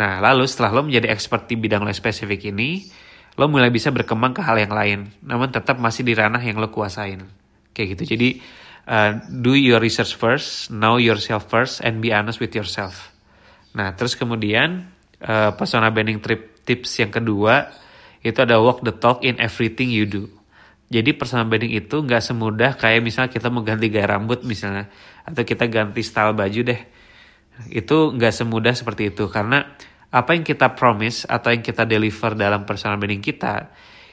Nah, 0.00 0.24
lalu 0.24 0.48
setelah 0.48 0.80
lo 0.80 0.82
menjadi 0.88 1.12
expert 1.12 1.46
di 1.46 1.54
bidang 1.60 1.84
lo 1.84 1.92
spesifik 1.92 2.48
ini, 2.48 2.88
lo 3.36 3.46
mulai 3.46 3.68
bisa 3.68 3.92
berkembang 3.92 4.32
ke 4.32 4.40
hal 4.40 4.56
yang 4.56 4.72
lain, 4.72 5.00
namun 5.20 5.52
tetap 5.52 5.76
masih 5.76 6.02
di 6.02 6.16
ranah 6.16 6.40
yang 6.40 6.56
lo 6.58 6.72
kuasain. 6.72 7.28
Kayak 7.76 7.98
gitu. 7.98 8.16
Jadi, 8.16 8.28
uh, 8.88 9.20
do 9.28 9.52
your 9.54 9.78
research 9.78 10.16
first, 10.16 10.72
know 10.72 10.96
yourself 10.96 11.46
first, 11.52 11.84
and 11.84 12.00
be 12.00 12.10
honest 12.10 12.40
with 12.40 12.56
yourself. 12.56 13.12
Nah, 13.76 13.92
terus 13.92 14.16
kemudian 14.16 14.88
uh, 15.20 15.52
persona 15.52 15.92
branding 15.92 16.22
trip 16.22 16.64
tips 16.64 17.00
yang 17.00 17.12
kedua 17.12 17.68
itu 18.20 18.38
ada 18.40 18.58
walk 18.60 18.84
the 18.84 18.92
talk 18.94 19.24
in 19.24 19.36
everything 19.40 19.88
you 19.92 20.08
do. 20.08 20.28
Jadi 20.88 21.12
personal 21.12 21.44
branding 21.44 21.76
itu 21.76 22.00
nggak 22.00 22.22
semudah 22.24 22.72
kayak 22.80 23.04
misalnya 23.04 23.28
kita 23.28 23.52
mau 23.52 23.60
ganti 23.60 23.92
gaya 23.92 24.08
rambut 24.16 24.40
misalnya 24.44 24.88
atau 25.24 25.44
kita 25.44 25.68
ganti 25.68 26.00
style 26.00 26.32
baju 26.32 26.60
deh. 26.64 26.80
Itu 27.68 28.16
nggak 28.16 28.32
semudah 28.32 28.72
seperti 28.72 29.12
itu 29.12 29.28
karena 29.28 29.68
apa 30.08 30.32
yang 30.32 30.40
kita 30.40 30.72
promise 30.72 31.28
atau 31.28 31.52
yang 31.52 31.60
kita 31.60 31.84
deliver 31.84 32.32
dalam 32.32 32.64
personal 32.64 32.96
branding 32.96 33.20
kita 33.20 33.68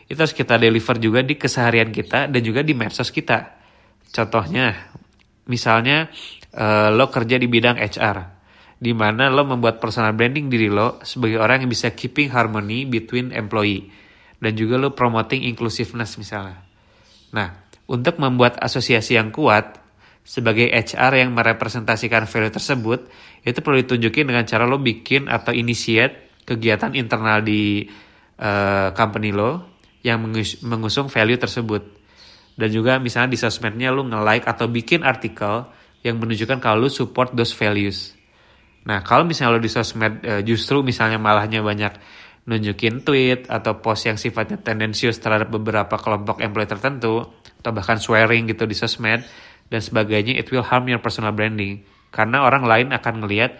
itu 0.06 0.20
harus 0.20 0.36
kita 0.36 0.60
deliver 0.60 1.00
juga 1.00 1.24
di 1.24 1.40
keseharian 1.40 1.90
kita 1.90 2.28
dan 2.28 2.42
juga 2.44 2.62
di 2.62 2.76
medsos 2.76 3.10
kita. 3.10 3.58
Contohnya, 4.12 4.92
misalnya 5.50 6.12
uh, 6.54 6.94
lo 6.94 7.10
kerja 7.10 7.42
di 7.42 7.48
bidang 7.50 7.80
HR 7.80 8.35
di 8.76 8.92
mana 8.92 9.32
lo 9.32 9.48
membuat 9.48 9.80
personal 9.80 10.12
branding 10.12 10.52
diri 10.52 10.68
lo 10.68 11.00
sebagai 11.02 11.40
orang 11.40 11.64
yang 11.64 11.72
bisa 11.72 11.96
keeping 11.96 12.28
harmony 12.32 12.84
between 12.84 13.32
employee 13.32 13.88
dan 14.40 14.52
juga 14.54 14.76
lo 14.76 14.92
promoting 14.92 15.48
inclusiveness 15.48 16.20
misalnya. 16.20 16.60
Nah, 17.32 17.66
untuk 17.86 18.18
membuat 18.18 18.60
asosiasi 18.60 19.16
yang 19.16 19.32
kuat 19.32 19.80
sebagai 20.26 20.66
HR 20.74 21.22
yang 21.22 21.38
merepresentasikan 21.38 22.26
value 22.26 22.50
tersebut, 22.50 23.00
itu 23.46 23.60
perlu 23.62 23.78
ditunjukin 23.86 24.26
dengan 24.26 24.44
cara 24.50 24.66
lo 24.66 24.82
bikin 24.82 25.30
atau 25.30 25.54
initiate 25.54 26.42
kegiatan 26.50 26.98
internal 26.98 27.46
di 27.46 27.86
uh, 28.42 28.90
company 28.98 29.30
lo 29.30 29.78
yang 30.02 30.26
mengusung 30.66 31.14
value 31.14 31.38
tersebut. 31.38 31.86
Dan 32.56 32.70
juga 32.74 32.98
misalnya 32.98 33.36
di 33.36 33.40
sosmednya 33.40 33.94
lo 33.94 34.02
nge-like 34.02 34.50
atau 34.50 34.66
bikin 34.66 35.06
artikel 35.06 35.70
yang 36.02 36.18
menunjukkan 36.18 36.58
kalau 36.58 36.86
lo 36.86 36.90
support 36.90 37.38
those 37.38 37.54
values. 37.54 38.15
Nah, 38.86 39.02
kalau 39.02 39.26
misalnya 39.26 39.58
lo 39.58 39.62
di 39.62 39.72
sosmed 39.72 40.22
uh, 40.22 40.42
justru 40.46 40.86
misalnya 40.86 41.18
malahnya 41.18 41.66
banyak 41.66 41.98
nunjukin 42.46 43.02
tweet 43.02 43.50
atau 43.50 43.82
post 43.82 44.06
yang 44.06 44.22
sifatnya 44.22 44.62
tendensius 44.62 45.18
terhadap 45.18 45.50
beberapa 45.50 45.98
kelompok 45.98 46.46
employee 46.46 46.70
tertentu 46.70 47.26
atau 47.58 47.72
bahkan 47.74 47.98
swearing 47.98 48.46
gitu 48.46 48.70
di 48.70 48.78
sosmed 48.78 49.26
dan 49.74 49.82
sebagainya, 49.82 50.38
it 50.38 50.46
will 50.54 50.62
harm 50.62 50.86
your 50.86 51.02
personal 51.02 51.34
branding. 51.34 51.82
Karena 52.14 52.46
orang 52.46 52.70
lain 52.70 52.88
akan 52.94 53.26
ngelihat 53.26 53.58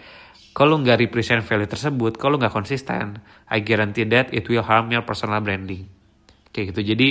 kalau 0.54 0.78
nggak 0.78 1.02
represent 1.02 1.42
value 1.42 1.68
tersebut, 1.68 2.16
kalau 2.16 2.38
nggak 2.38 2.54
konsisten, 2.54 3.20
I 3.50 3.60
guarantee 3.60 4.06
that 4.08 4.30
it 4.30 4.46
will 4.46 4.62
harm 4.62 4.88
your 4.94 5.02
personal 5.02 5.42
branding. 5.42 5.90
Kayak 6.54 6.72
gitu. 6.72 6.94
Jadi 6.94 7.08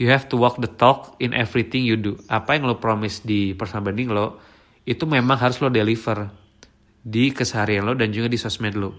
you 0.00 0.08
have 0.08 0.26
to 0.32 0.40
walk 0.40 0.56
the 0.58 0.66
talk 0.66 1.14
in 1.20 1.36
everything 1.36 1.84
you 1.84 2.00
do. 2.00 2.16
Apa 2.32 2.56
yang 2.56 2.64
lo 2.64 2.80
promise 2.80 3.20
di 3.20 3.52
personal 3.52 3.84
branding 3.84 4.10
lo, 4.10 4.40
itu 4.88 5.04
memang 5.04 5.36
harus 5.38 5.60
lo 5.60 5.68
deliver 5.68 6.41
di 7.02 7.34
keseharian 7.34 7.82
lo 7.82 7.98
dan 7.98 8.14
juga 8.14 8.30
di 8.30 8.38
sosmed 8.38 8.78
lo. 8.78 8.94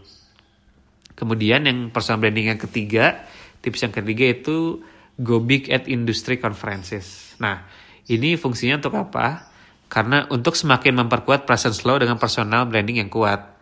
Kemudian 1.15 1.63
yang 1.63 1.89
personal 1.89 2.19
branding 2.19 2.51
yang 2.51 2.59
ketiga, 2.59 3.23
tips 3.63 3.87
yang 3.87 3.93
ketiga 3.95 4.35
itu 4.35 4.83
go 5.15 5.39
big 5.39 5.71
at 5.71 5.87
industry 5.87 6.35
conferences. 6.35 7.37
Nah, 7.39 7.63
ini 8.11 8.35
fungsinya 8.35 8.83
untuk 8.83 8.99
apa? 8.99 9.47
Karena 9.87 10.25
untuk 10.33 10.57
semakin 10.57 11.05
memperkuat 11.05 11.45
presence 11.47 11.85
lo 11.87 11.95
dengan 11.95 12.19
personal 12.19 12.67
branding 12.67 12.99
yang 13.05 13.11
kuat. 13.13 13.55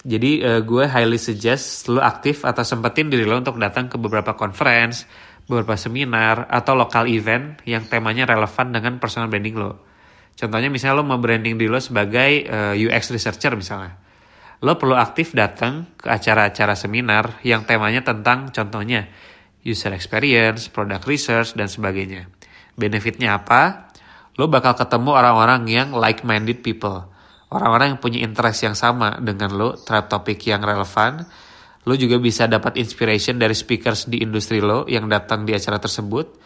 Jadi 0.00 0.40
uh, 0.40 0.60
gue 0.64 0.84
highly 0.88 1.20
suggest 1.20 1.88
lo 1.92 2.00
aktif 2.00 2.42
atau 2.44 2.64
sempetin 2.64 3.12
diri 3.12 3.28
lo 3.28 3.36
untuk 3.36 3.60
datang 3.60 3.86
ke 3.86 4.00
beberapa 4.00 4.32
conference, 4.32 5.04
beberapa 5.44 5.76
seminar, 5.76 6.48
atau 6.48 6.72
lokal 6.72 7.06
event 7.06 7.60
yang 7.68 7.84
temanya 7.84 8.24
relevan 8.26 8.72
dengan 8.72 8.96
personal 8.96 9.28
branding 9.28 9.56
lo. 9.60 9.89
Contohnya 10.38 10.72
misalnya 10.72 11.00
lo 11.00 11.04
mau 11.04 11.20
branding 11.20 11.60
diri 11.60 11.68
lo 11.68 11.80
sebagai 11.80 12.48
uh, 12.48 12.72
eh, 12.72 12.86
UX 12.86 13.12
researcher 13.12 13.52
misalnya. 13.56 13.96
Lo 14.60 14.76
perlu 14.76 14.92
aktif 14.96 15.32
datang 15.32 15.88
ke 15.96 16.08
acara-acara 16.12 16.76
seminar 16.76 17.40
yang 17.40 17.64
temanya 17.64 18.04
tentang 18.04 18.52
contohnya 18.52 19.08
user 19.64 19.92
experience, 19.96 20.68
product 20.68 21.04
research, 21.08 21.56
dan 21.56 21.68
sebagainya. 21.68 22.28
Benefitnya 22.76 23.40
apa? 23.40 23.92
Lo 24.36 24.48
bakal 24.48 24.76
ketemu 24.76 25.16
orang-orang 25.16 25.68
yang 25.68 25.88
like-minded 25.96 26.60
people. 26.60 27.08
Orang-orang 27.50 27.96
yang 27.96 28.00
punya 28.00 28.20
interest 28.24 28.64
yang 28.64 28.76
sama 28.76 29.18
dengan 29.20 29.52
lo 29.52 29.76
terhadap 29.76 30.12
topik 30.12 30.40
yang 30.48 30.62
relevan. 30.62 31.24
Lo 31.88 31.96
juga 31.96 32.20
bisa 32.20 32.44
dapat 32.44 32.76
inspiration 32.76 33.40
dari 33.40 33.56
speakers 33.56 34.08
di 34.12 34.20
industri 34.20 34.60
lo 34.60 34.84
yang 34.86 35.08
datang 35.08 35.48
di 35.48 35.56
acara 35.56 35.80
tersebut 35.80 36.36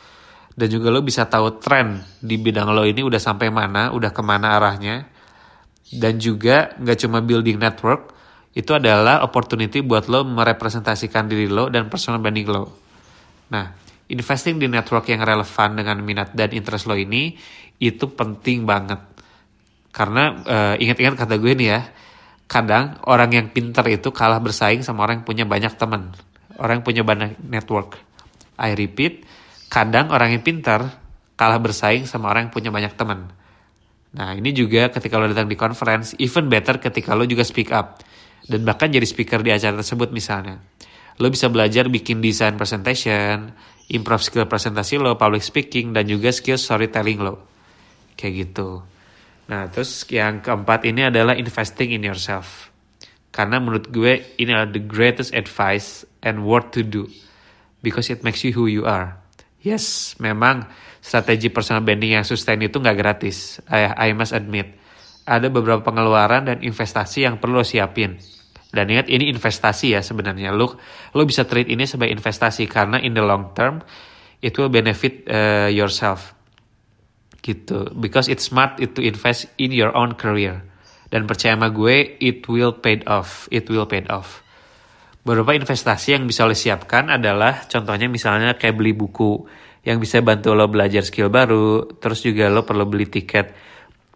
dan 0.54 0.68
juga 0.70 0.90
lo 0.94 1.02
bisa 1.02 1.26
tahu 1.26 1.58
tren 1.58 2.02
di 2.22 2.38
bidang 2.38 2.70
lo 2.70 2.86
ini 2.86 3.02
udah 3.02 3.18
sampai 3.18 3.50
mana, 3.50 3.90
udah 3.90 4.10
ke 4.14 4.22
mana 4.22 4.54
arahnya. 4.54 5.10
Dan 5.94 6.18
juga 6.18 6.74
nggak 6.78 6.98
cuma 7.06 7.22
building 7.22 7.58
network, 7.58 8.14
itu 8.54 8.70
adalah 8.70 9.22
opportunity 9.26 9.82
buat 9.82 10.06
lo 10.06 10.22
merepresentasikan 10.22 11.26
diri 11.26 11.50
lo 11.50 11.66
dan 11.70 11.90
personal 11.90 12.22
branding 12.22 12.46
lo. 12.50 12.70
Nah, 13.50 13.74
investing 14.10 14.62
di 14.62 14.70
network 14.70 15.10
yang 15.10 15.26
relevan 15.26 15.74
dengan 15.74 15.98
minat 16.02 16.30
dan 16.32 16.54
interest 16.54 16.86
lo 16.86 16.94
ini 16.94 17.34
itu 17.82 18.06
penting 18.14 18.62
banget. 18.62 19.02
Karena 19.90 20.24
uh, 20.46 20.74
ingat-ingat 20.78 21.14
kata 21.18 21.34
gue 21.38 21.52
nih 21.54 21.68
ya, 21.70 21.80
kadang 22.46 22.98
orang 23.06 23.30
yang 23.34 23.46
pinter 23.50 23.82
itu 23.90 24.10
kalah 24.14 24.38
bersaing 24.38 24.86
sama 24.86 25.06
orang 25.06 25.22
yang 25.22 25.26
punya 25.26 25.44
banyak 25.46 25.74
teman, 25.74 26.14
orang 26.58 26.80
yang 26.80 26.86
punya 26.86 27.02
banyak 27.02 27.38
network. 27.42 27.98
I 28.54 28.78
repeat, 28.78 29.26
kadang 29.74 30.14
orang 30.14 30.38
yang 30.38 30.46
pintar 30.46 31.02
kalah 31.34 31.58
bersaing 31.58 32.06
sama 32.06 32.30
orang 32.30 32.46
yang 32.46 32.54
punya 32.54 32.70
banyak 32.70 32.94
teman. 32.94 33.34
Nah 34.14 34.30
ini 34.38 34.54
juga 34.54 34.86
ketika 34.94 35.18
lo 35.18 35.26
datang 35.26 35.50
di 35.50 35.58
conference, 35.58 36.14
even 36.22 36.46
better 36.46 36.78
ketika 36.78 37.18
lo 37.18 37.26
juga 37.26 37.42
speak 37.42 37.74
up. 37.74 37.98
Dan 38.46 38.62
bahkan 38.62 38.86
jadi 38.86 39.02
speaker 39.02 39.42
di 39.42 39.50
acara 39.50 39.82
tersebut 39.82 40.14
misalnya. 40.14 40.62
Lo 41.18 41.26
bisa 41.26 41.50
belajar 41.50 41.90
bikin 41.90 42.22
desain 42.22 42.54
presentation, 42.54 43.50
improve 43.90 44.22
skill 44.22 44.46
presentasi 44.46 44.94
lo, 45.02 45.18
public 45.18 45.42
speaking, 45.42 45.90
dan 45.90 46.06
juga 46.06 46.30
skill 46.30 46.54
storytelling 46.54 47.18
lo. 47.18 47.42
Kayak 48.14 48.32
gitu. 48.46 48.86
Nah 49.50 49.66
terus 49.74 50.06
yang 50.06 50.38
keempat 50.38 50.86
ini 50.86 51.10
adalah 51.10 51.34
investing 51.34 51.90
in 51.90 52.06
yourself. 52.06 52.70
Karena 53.34 53.58
menurut 53.58 53.90
gue 53.90 54.38
ini 54.38 54.54
adalah 54.54 54.70
the 54.70 54.84
greatest 54.86 55.34
advice 55.34 56.06
and 56.22 56.46
worth 56.46 56.70
to 56.70 56.86
do. 56.86 57.10
Because 57.82 58.06
it 58.06 58.22
makes 58.22 58.46
you 58.46 58.54
who 58.54 58.70
you 58.70 58.86
are. 58.86 59.23
Yes, 59.64 60.14
memang 60.20 60.68
strategi 61.00 61.48
personal 61.48 61.80
branding 61.80 62.20
yang 62.20 62.26
sustain 62.28 62.60
itu 62.60 62.76
nggak 62.76 62.96
gratis. 63.00 63.64
I, 63.64 64.12
I 64.12 64.12
must 64.12 64.36
admit. 64.36 64.76
Ada 65.24 65.48
beberapa 65.48 65.80
pengeluaran 65.80 66.52
dan 66.52 66.60
investasi 66.60 67.24
yang 67.24 67.40
perlu 67.40 67.64
siapin. 67.64 68.20
Dan 68.68 68.92
ingat 68.92 69.08
ini 69.08 69.32
investasi 69.32 69.96
ya 69.96 70.04
sebenarnya. 70.04 70.52
Lo, 70.52 70.76
lo 71.16 71.22
bisa 71.24 71.48
treat 71.48 71.72
ini 71.72 71.88
sebagai 71.88 72.12
investasi 72.12 72.68
karena 72.68 73.00
in 73.00 73.16
the 73.16 73.24
long 73.24 73.56
term 73.56 73.80
it 74.44 74.52
will 74.60 74.68
benefit 74.68 75.24
uh, 75.32 75.72
yourself. 75.72 76.36
Gitu. 77.40 77.88
Because 77.96 78.28
it's 78.28 78.44
smart 78.44 78.76
to 78.76 79.00
invest 79.00 79.48
in 79.56 79.72
your 79.72 79.96
own 79.96 80.12
career. 80.20 80.60
Dan 81.08 81.24
percaya 81.24 81.56
sama 81.56 81.72
gue, 81.72 82.20
it 82.20 82.44
will 82.52 82.76
pay 82.76 83.00
off. 83.08 83.48
It 83.48 83.64
will 83.72 83.88
pay 83.88 84.04
off. 84.12 84.43
Beberapa 85.24 85.56
investasi 85.56 86.20
yang 86.20 86.28
bisa 86.28 86.44
lo 86.44 86.52
siapkan 86.52 87.08
adalah 87.08 87.64
contohnya 87.64 88.12
misalnya 88.12 88.60
kayak 88.60 88.76
beli 88.76 88.92
buku 88.92 89.48
yang 89.80 89.96
bisa 89.96 90.20
bantu 90.20 90.52
lo 90.52 90.68
belajar 90.68 91.00
skill 91.00 91.32
baru, 91.32 91.96
terus 91.96 92.20
juga 92.20 92.52
lo 92.52 92.68
perlu 92.68 92.84
beli 92.84 93.08
tiket 93.08 93.56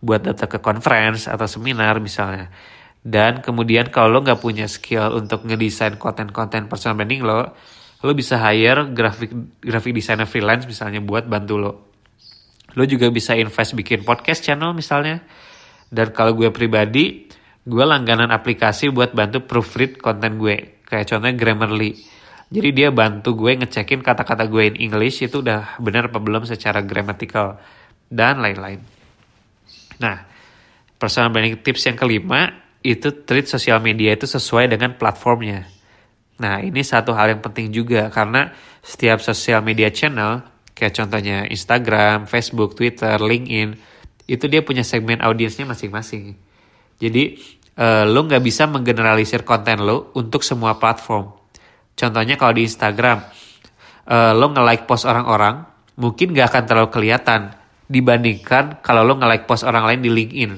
buat 0.05 0.21
datang 0.21 0.53
ke 0.53 0.59
conference 0.61 1.25
atau 1.25 1.49
seminar 1.49 1.97
misalnya. 2.05 2.53
Dan 3.01 3.41
kemudian 3.41 3.89
kalau 3.89 4.13
lo 4.13 4.21
nggak 4.21 4.37
punya 4.37 4.69
skill 4.69 5.17
untuk 5.17 5.49
ngedesain 5.49 5.97
konten-konten 5.97 6.69
personal 6.69 7.01
branding 7.01 7.25
lo, 7.25 7.57
lo 8.05 8.13
bisa 8.13 8.37
hire 8.45 8.93
graphic 8.93 9.33
graphic 9.65 9.97
designer 9.97 10.29
freelance 10.29 10.69
misalnya 10.69 11.01
buat 11.01 11.25
bantu 11.25 11.55
lo. 11.57 11.73
Lo 12.77 12.85
juga 12.85 13.09
bisa 13.09 13.33
invest 13.33 13.73
bikin 13.73 14.05
podcast 14.05 14.45
channel 14.45 14.77
misalnya. 14.77 15.25
Dan 15.89 16.13
kalau 16.13 16.37
gue 16.37 16.53
pribadi, 16.53 17.33
gue 17.65 17.85
langganan 17.89 18.29
aplikasi 18.29 18.93
buat 18.93 19.17
bantu 19.17 19.49
proofread 19.49 19.97
konten 19.97 20.37
gue 20.37 20.78
kayak 20.89 21.05
contohnya 21.05 21.37
Grammarly. 21.37 21.93
Jadi 22.49 22.69
dia 22.73 22.89
bantu 22.89 23.37
gue 23.37 23.61
ngecekin 23.61 24.01
kata-kata 24.01 24.49
gue 24.49 24.73
in 24.73 24.77
English 24.81 25.21
itu 25.21 25.45
udah 25.45 25.77
benar 25.85 26.09
apa 26.09 26.17
belum 26.17 26.49
secara 26.49 26.81
grammatical 26.81 27.61
dan 28.09 28.41
lain-lain. 28.41 28.81
Nah 30.01 30.25
personal 30.97 31.29
branding 31.29 31.61
tips 31.61 31.93
yang 31.93 32.01
kelima 32.01 32.57
itu 32.81 33.13
treat 33.29 33.45
sosial 33.45 33.85
media 33.85 34.17
itu 34.17 34.25
sesuai 34.25 34.73
dengan 34.73 34.97
platformnya. 34.97 35.69
Nah 36.41 36.65
ini 36.65 36.81
satu 36.81 37.13
hal 37.13 37.37
yang 37.37 37.45
penting 37.45 37.69
juga 37.69 38.09
karena 38.09 38.57
setiap 38.81 39.21
sosial 39.21 39.61
media 39.61 39.93
channel 39.93 40.41
kayak 40.73 40.97
contohnya 40.97 41.45
Instagram, 41.53 42.25
Facebook, 42.25 42.73
Twitter, 42.81 43.21
LinkedIn 43.21 43.77
itu 44.25 44.45
dia 44.49 44.65
punya 44.65 44.87
segmen 44.89 45.21
audiensnya 45.21 45.69
masing-masing. 45.69 46.33
Jadi 46.97 47.37
uh, 47.79 48.05
lo 48.05 48.27
nggak 48.27 48.43
bisa 48.43 48.67
menggeneralisir 48.67 49.47
konten 49.47 49.87
lo 49.87 50.11
untuk 50.19 50.43
semua 50.43 50.77
platform. 50.77 51.31
Contohnya 51.95 52.35
kalau 52.35 52.55
di 52.55 52.67
Instagram, 52.67 53.23
uh, 54.07 54.33
lo 54.35 54.47
nge-like 54.51 54.85
post 54.87 55.07
orang-orang, 55.07 55.63
mungkin 55.99 56.35
nggak 56.35 56.47
akan 56.51 56.65
terlalu 56.67 56.89
kelihatan 56.91 57.55
dibandingkan 57.89 58.83
kalau 58.83 59.07
lo 59.07 59.17
nge-like 59.19 59.47
post 59.47 59.63
orang 59.63 59.87
lain 59.87 60.01
di 60.03 60.11
LinkedIn. 60.11 60.53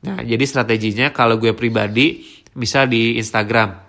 Nah, 0.00 0.18
jadi 0.24 0.44
strateginya 0.48 1.12
kalau 1.12 1.36
gue 1.36 1.52
pribadi, 1.52 2.24
misal 2.56 2.88
di 2.88 3.20
Instagram, 3.20 3.84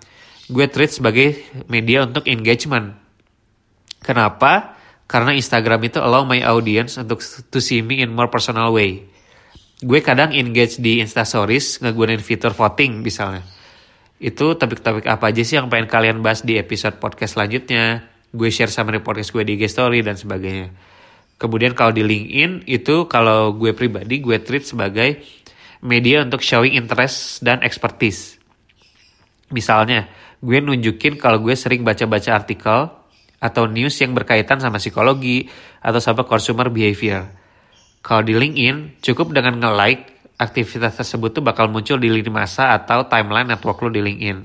gue 0.52 0.66
treat 0.68 0.92
sebagai 0.92 1.40
media 1.72 2.04
untuk 2.04 2.28
engagement. 2.28 2.92
Kenapa? 4.04 4.76
Karena 5.08 5.32
Instagram 5.32 5.80
itu 5.88 5.98
allow 5.98 6.28
my 6.28 6.44
audience 6.44 7.00
untuk 7.00 7.24
to 7.48 7.58
see 7.64 7.80
me 7.80 8.04
in 8.04 8.12
more 8.12 8.28
personal 8.28 8.76
way. 8.76 9.11
Gue 9.82 9.98
kadang 9.98 10.30
engage 10.30 10.78
di 10.78 11.02
Insta 11.02 11.26
Stories, 11.26 11.82
ngegunain 11.82 12.22
fitur 12.22 12.54
voting 12.54 13.02
misalnya. 13.02 13.42
Itu 14.22 14.54
topik-topik 14.54 15.10
apa 15.10 15.34
aja 15.34 15.42
sih 15.42 15.58
yang 15.58 15.66
pengen 15.66 15.90
kalian 15.90 16.22
bahas 16.22 16.46
di 16.46 16.54
episode 16.54 17.02
podcast 17.02 17.34
selanjutnya. 17.34 18.06
Gue 18.30 18.54
share 18.54 18.70
sama 18.70 18.94
podcast 19.02 19.34
gue 19.34 19.42
di 19.42 19.58
IG 19.58 19.74
Story 19.74 20.06
dan 20.06 20.14
sebagainya. 20.14 20.70
Kemudian 21.34 21.74
kalau 21.74 21.90
di 21.90 22.06
LinkedIn 22.06 22.70
itu 22.70 23.10
kalau 23.10 23.58
gue 23.58 23.74
pribadi 23.74 24.22
gue 24.22 24.38
treat 24.38 24.62
sebagai 24.62 25.18
media 25.82 26.22
untuk 26.22 26.46
showing 26.46 26.78
interest 26.78 27.42
dan 27.42 27.58
expertise. 27.66 28.38
Misalnya, 29.50 30.06
gue 30.38 30.62
nunjukin 30.62 31.18
kalau 31.18 31.42
gue 31.42 31.58
sering 31.58 31.82
baca-baca 31.82 32.38
artikel 32.38 32.86
atau 33.42 33.66
news 33.66 33.98
yang 33.98 34.14
berkaitan 34.14 34.62
sama 34.62 34.78
psikologi 34.78 35.50
atau 35.82 35.98
sama 35.98 36.22
consumer 36.22 36.70
behavior. 36.70 37.41
Kalau 38.02 38.26
di 38.26 38.34
LinkedIn, 38.34 38.98
cukup 38.98 39.30
dengan 39.30 39.62
nge-like, 39.62 40.34
aktivitas 40.42 40.98
tersebut 40.98 41.38
tuh 41.38 41.44
bakal 41.46 41.70
muncul 41.70 42.02
di 42.02 42.10
lini 42.10 42.26
masa 42.26 42.74
atau 42.74 43.06
timeline 43.06 43.46
network 43.46 43.78
lo 43.78 43.94
di 43.94 44.02
LinkedIn. 44.02 44.38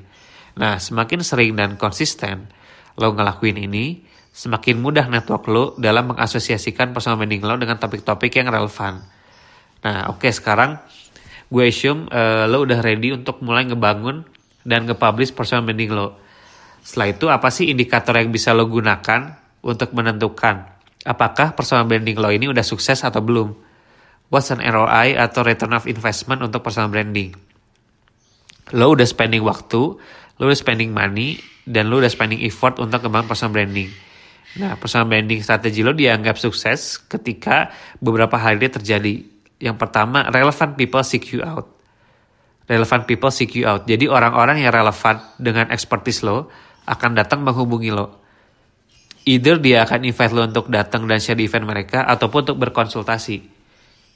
Nah, 0.62 0.78
semakin 0.78 1.26
sering 1.26 1.58
dan 1.58 1.74
konsisten 1.74 2.54
lo 3.02 3.18
ngelakuin 3.18 3.58
ini, 3.58 4.06
semakin 4.30 4.78
mudah 4.78 5.10
network 5.10 5.50
lo 5.50 5.74
dalam 5.82 6.14
mengasosiasikan 6.14 6.94
personal 6.94 7.18
branding 7.18 7.42
lo 7.42 7.58
dengan 7.58 7.82
topik-topik 7.82 8.30
yang 8.38 8.54
relevan. 8.54 9.02
Nah, 9.82 10.14
oke 10.14 10.22
okay, 10.22 10.32
sekarang 10.34 10.78
gue 11.50 11.64
assume 11.66 12.06
uh, 12.14 12.46
lo 12.46 12.62
udah 12.62 12.78
ready 12.86 13.10
untuk 13.10 13.42
mulai 13.42 13.66
ngebangun 13.66 14.22
dan 14.62 14.86
nge-publish 14.86 15.34
personal 15.34 15.66
branding 15.66 15.98
lo. 15.98 16.14
Setelah 16.86 17.10
itu 17.10 17.26
apa 17.34 17.50
sih 17.50 17.74
indikator 17.74 18.14
yang 18.22 18.30
bisa 18.30 18.54
lo 18.54 18.70
gunakan 18.70 19.34
untuk 19.66 19.98
menentukan 19.98 20.77
apakah 21.04 21.54
personal 21.54 21.86
branding 21.86 22.18
lo 22.18 22.32
ini 22.32 22.50
udah 22.50 22.66
sukses 22.66 23.04
atau 23.04 23.22
belum? 23.22 23.54
What's 24.32 24.52
an 24.52 24.60
ROI 24.60 25.16
atau 25.16 25.44
return 25.46 25.76
of 25.78 25.88
investment 25.88 26.44
untuk 26.44 26.64
personal 26.64 26.92
branding? 26.92 27.36
Lo 28.76 28.92
udah 28.92 29.08
spending 29.08 29.44
waktu, 29.46 29.82
lo 30.40 30.44
udah 30.44 30.60
spending 30.60 30.92
money, 30.92 31.40
dan 31.64 31.88
lo 31.88 32.04
udah 32.04 32.12
spending 32.12 32.44
effort 32.44 32.80
untuk 32.80 33.04
kembang 33.08 33.28
personal 33.28 33.56
branding. 33.56 33.88
Nah, 34.60 34.76
personal 34.76 35.08
branding 35.08 35.40
strategi 35.44 35.86
lo 35.86 35.96
dianggap 35.96 36.36
sukses 36.36 37.00
ketika 37.08 37.72
beberapa 38.04 38.36
hal 38.36 38.60
ini 38.60 38.68
terjadi 38.68 39.16
yang 39.58 39.78
pertama, 39.78 40.30
relevant 40.30 40.78
people 40.78 41.02
seek 41.02 41.34
you 41.34 41.42
out. 41.42 41.66
Relevant 42.70 43.10
people 43.10 43.34
seek 43.34 43.58
you 43.58 43.66
out. 43.66 43.90
Jadi 43.90 44.06
orang-orang 44.06 44.62
yang 44.62 44.70
relevan 44.70 45.18
dengan 45.42 45.74
expertise 45.74 46.22
lo 46.22 46.52
akan 46.86 47.18
datang 47.18 47.42
menghubungi 47.42 47.90
lo. 47.90 48.17
Either 49.28 49.60
dia 49.60 49.84
akan 49.84 50.08
invite 50.08 50.32
lo 50.32 50.48
untuk 50.48 50.72
datang 50.72 51.04
dan 51.04 51.20
share 51.20 51.36
di 51.36 51.52
event 51.52 51.68
mereka 51.68 52.08
ataupun 52.08 52.48
untuk 52.48 52.58
berkonsultasi. 52.64 53.44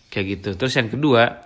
Kayak 0.07 0.25
gitu. 0.39 0.49
Terus 0.55 0.73
yang 0.79 0.87
kedua, 0.87 1.43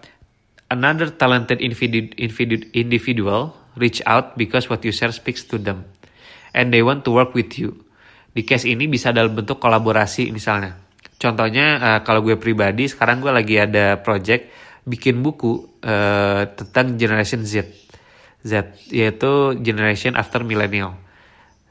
another 0.70 1.10
talented 1.10 1.58
individu 1.66 2.14
individu 2.14 2.62
individual 2.78 3.58
reach 3.74 4.06
out 4.06 4.38
because 4.38 4.70
what 4.70 4.86
you 4.86 4.94
share 4.94 5.10
speaks 5.10 5.42
to 5.50 5.58
them. 5.58 5.90
And 6.54 6.70
they 6.70 6.86
want 6.86 7.02
to 7.10 7.12
work 7.12 7.34
with 7.34 7.58
you. 7.58 7.74
Di 8.38 8.46
case 8.46 8.70
ini 8.70 8.86
bisa 8.86 9.10
dalam 9.10 9.34
bentuk 9.34 9.58
kolaborasi 9.58 10.30
misalnya 10.30 10.86
Contohnya 11.16 11.68
uh, 11.80 12.00
kalau 12.04 12.20
gue 12.22 12.36
pribadi 12.36 12.92
sekarang 12.92 13.24
gue 13.24 13.32
lagi 13.32 13.56
ada 13.56 14.04
project 14.04 14.52
bikin 14.84 15.24
buku 15.24 15.80
uh, 15.82 16.44
tentang 16.54 17.00
generation 17.00 17.42
Z. 17.48 17.66
Z 18.44 18.76
yaitu 18.92 19.58
generation 19.64 20.20
after 20.20 20.44
millennial. 20.44 21.00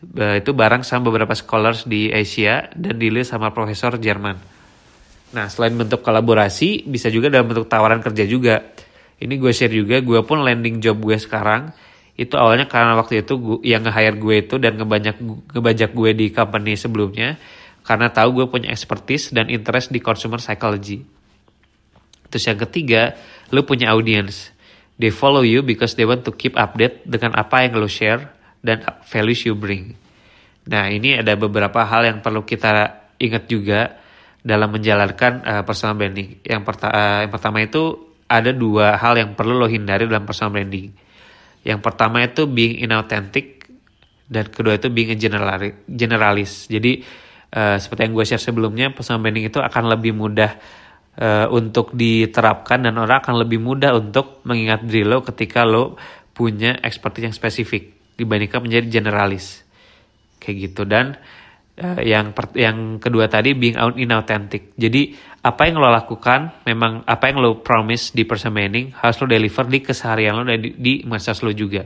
Uh, 0.04 0.36
itu 0.42 0.52
bareng 0.52 0.84
sama 0.84 1.08
beberapa 1.08 1.32
scholars 1.32 1.88
di 1.88 2.12
Asia 2.12 2.68
dan 2.76 3.00
dilihat 3.00 3.30
sama 3.30 3.56
profesor 3.56 3.96
Jerman. 3.96 4.36
Nah, 5.32 5.48
selain 5.48 5.74
bentuk 5.74 6.04
kolaborasi, 6.04 6.84
bisa 6.84 7.08
juga 7.08 7.32
dalam 7.32 7.48
bentuk 7.48 7.66
tawaran 7.66 8.04
kerja 8.04 8.28
juga. 8.28 8.62
Ini 9.16 9.34
gue 9.40 9.52
share 9.54 9.72
juga, 9.72 10.04
gue 10.04 10.20
pun 10.26 10.44
landing 10.44 10.82
job 10.82 11.00
gue 11.00 11.16
sekarang 11.16 11.72
itu 12.14 12.38
awalnya 12.38 12.70
karena 12.70 12.94
waktu 12.94 13.26
itu 13.26 13.34
gue, 13.34 13.58
yang 13.66 13.82
nge-hire 13.82 14.14
gue 14.14 14.36
itu 14.46 14.54
dan 14.62 14.78
ngebanyak 14.78 15.18
ngebajak 15.50 15.90
gue 15.90 16.10
di 16.14 16.26
company 16.30 16.78
sebelumnya 16.78 17.34
karena 17.82 18.06
tahu 18.14 18.42
gue 18.42 18.46
punya 18.46 18.70
expertise 18.70 19.34
dan 19.34 19.50
interest 19.50 19.90
di 19.90 19.98
consumer 19.98 20.38
psychology. 20.38 21.02
Terus 22.30 22.44
yang 22.46 22.58
ketiga, 22.62 23.18
lu 23.50 23.66
punya 23.66 23.92
audience. 23.92 24.54
They 24.94 25.10
follow 25.10 25.42
you 25.42 25.66
because 25.66 25.98
they 25.98 26.06
want 26.06 26.22
to 26.22 26.30
keep 26.30 26.54
update 26.54 27.02
dengan 27.02 27.34
apa 27.34 27.66
yang 27.66 27.82
lu 27.82 27.90
share 27.90 28.30
dan 28.64 28.80
values 29.04 29.44
you 29.44 29.52
bring. 29.52 29.92
Nah 30.64 30.88
ini 30.88 31.20
ada 31.20 31.36
beberapa 31.36 31.84
hal 31.84 32.08
yang 32.08 32.18
perlu 32.24 32.48
kita 32.48 33.04
ingat 33.20 33.44
juga 33.44 34.00
dalam 34.40 34.72
menjalankan 34.72 35.32
uh, 35.44 35.62
personal 35.68 36.00
branding. 36.00 36.40
Yang, 36.40 36.62
perta 36.64 36.88
uh, 36.88 37.18
yang 37.28 37.32
pertama 37.32 37.60
itu 37.60 38.12
ada 38.24 38.50
dua 38.56 38.96
hal 38.96 39.20
yang 39.20 39.36
perlu 39.36 39.60
lo 39.60 39.68
hindari 39.68 40.08
dalam 40.08 40.24
personal 40.24 40.56
branding. 40.56 40.88
Yang 41.64 41.80
pertama 41.84 42.24
itu 42.24 42.48
being 42.48 42.80
inauthentic 42.80 43.68
dan 44.24 44.48
kedua 44.48 44.80
itu 44.80 44.88
being 44.88 45.12
generalis. 45.84 46.68
Jadi 46.68 47.04
uh, 47.52 47.76
seperti 47.76 48.00
yang 48.08 48.12
gue 48.16 48.24
share 48.24 48.40
sebelumnya 48.40 48.92
personal 48.96 49.20
branding 49.20 49.52
itu 49.52 49.60
akan 49.60 49.92
lebih 49.92 50.16
mudah 50.16 50.56
uh, 51.20 51.46
untuk 51.52 51.92
diterapkan 51.92 52.84
dan 52.84 52.96
orang 52.96 53.20
akan 53.20 53.44
lebih 53.44 53.60
mudah 53.60 53.96
untuk 53.96 54.44
mengingat 54.48 54.84
diri 54.84 55.04
lo 55.04 55.20
ketika 55.20 55.64
lo 55.68 56.00
punya 56.34 56.80
expertise 56.82 57.30
yang 57.30 57.36
spesifik 57.36 57.93
dibandingkan 58.14 58.64
menjadi 58.64 58.86
generalis 59.00 59.62
kayak 60.38 60.70
gitu 60.70 60.82
dan 60.86 61.18
uh, 61.80 62.00
yang 62.02 62.30
per, 62.36 62.54
yang 62.54 63.02
kedua 63.02 63.26
tadi 63.26 63.54
being 63.54 63.78
out 63.78 63.98
inauthentic 63.98 64.74
jadi 64.78 65.14
apa 65.44 65.68
yang 65.68 65.82
lo 65.82 65.90
lakukan 65.92 66.64
memang 66.64 67.04
apa 67.04 67.24
yang 67.28 67.42
lo 67.42 67.60
promise 67.60 68.14
di 68.14 68.24
branding 68.24 68.94
harus 68.96 69.16
lo 69.20 69.26
deliver 69.28 69.66
di 69.68 69.78
keseharian 69.82 70.32
lo 70.38 70.42
dan 70.46 70.60
di, 70.60 70.70
di 70.76 70.92
masa 71.04 71.34
lo 71.42 71.50
juga 71.50 71.84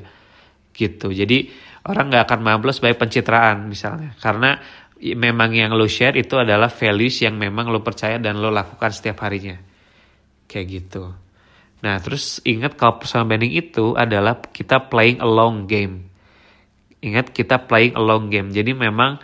gitu 0.75 1.11
jadi 1.11 1.49
orang 1.89 2.13
nggak 2.13 2.25
akan 2.29 2.41
mablos 2.45 2.79
sebagai 2.79 3.01
pencitraan 3.01 3.67
misalnya 3.67 4.15
karena 4.21 4.59
memang 4.99 5.55
yang 5.55 5.73
lo 5.79 5.87
share 5.87 6.19
itu 6.19 6.35
adalah 6.35 6.67
values 6.71 7.23
yang 7.23 7.39
memang 7.39 7.71
lo 7.71 7.81
percaya 7.87 8.19
dan 8.19 8.43
lo 8.43 8.51
lakukan 8.51 8.91
setiap 8.91 9.23
harinya. 9.23 9.55
Kayak 10.51 10.67
gitu. 10.67 11.15
Nah, 11.79 12.03
terus 12.03 12.43
ingat 12.43 12.75
kalau 12.75 12.99
personal 12.99 13.31
branding 13.31 13.55
itu 13.55 13.95
adalah 13.95 14.43
kita 14.43 14.91
playing 14.91 15.23
a 15.23 15.29
long 15.29 15.71
game. 15.71 16.08
Ingat 16.99 17.31
kita 17.31 17.71
playing 17.71 17.95
a 17.95 18.03
long 18.03 18.27
game. 18.27 18.51
Jadi 18.51 18.75
memang 18.75 19.23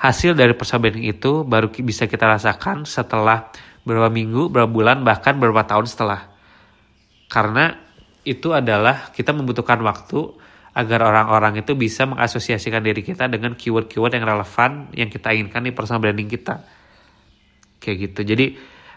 hasil 0.00 0.32
dari 0.32 0.56
personal 0.56 0.88
branding 0.88 1.12
itu 1.12 1.44
baru 1.44 1.68
bisa 1.68 2.08
kita 2.08 2.24
rasakan 2.24 2.88
setelah 2.88 3.52
beberapa 3.84 4.08
minggu, 4.08 4.48
beberapa 4.48 4.70
bulan, 4.70 5.04
bahkan 5.04 5.36
beberapa 5.36 5.68
tahun 5.68 5.84
setelah. 5.84 6.32
Karena 7.28 7.76
itu 8.24 8.52
adalah 8.52 9.12
kita 9.12 9.36
membutuhkan 9.36 9.80
waktu 9.84 10.32
agar 10.70 11.02
orang-orang 11.02 11.60
itu 11.60 11.74
bisa 11.74 12.06
mengasosiasikan 12.06 12.80
diri 12.80 13.02
kita 13.02 13.26
dengan 13.26 13.58
keyword-keyword 13.58 14.16
yang 14.16 14.24
relevan 14.24 14.70
yang 14.94 15.10
kita 15.10 15.34
inginkan 15.34 15.66
di 15.66 15.72
personal 15.74 16.00
branding 16.00 16.30
kita. 16.30 16.62
Kayak 17.82 17.96
gitu. 18.10 18.20
Jadi 18.32 18.46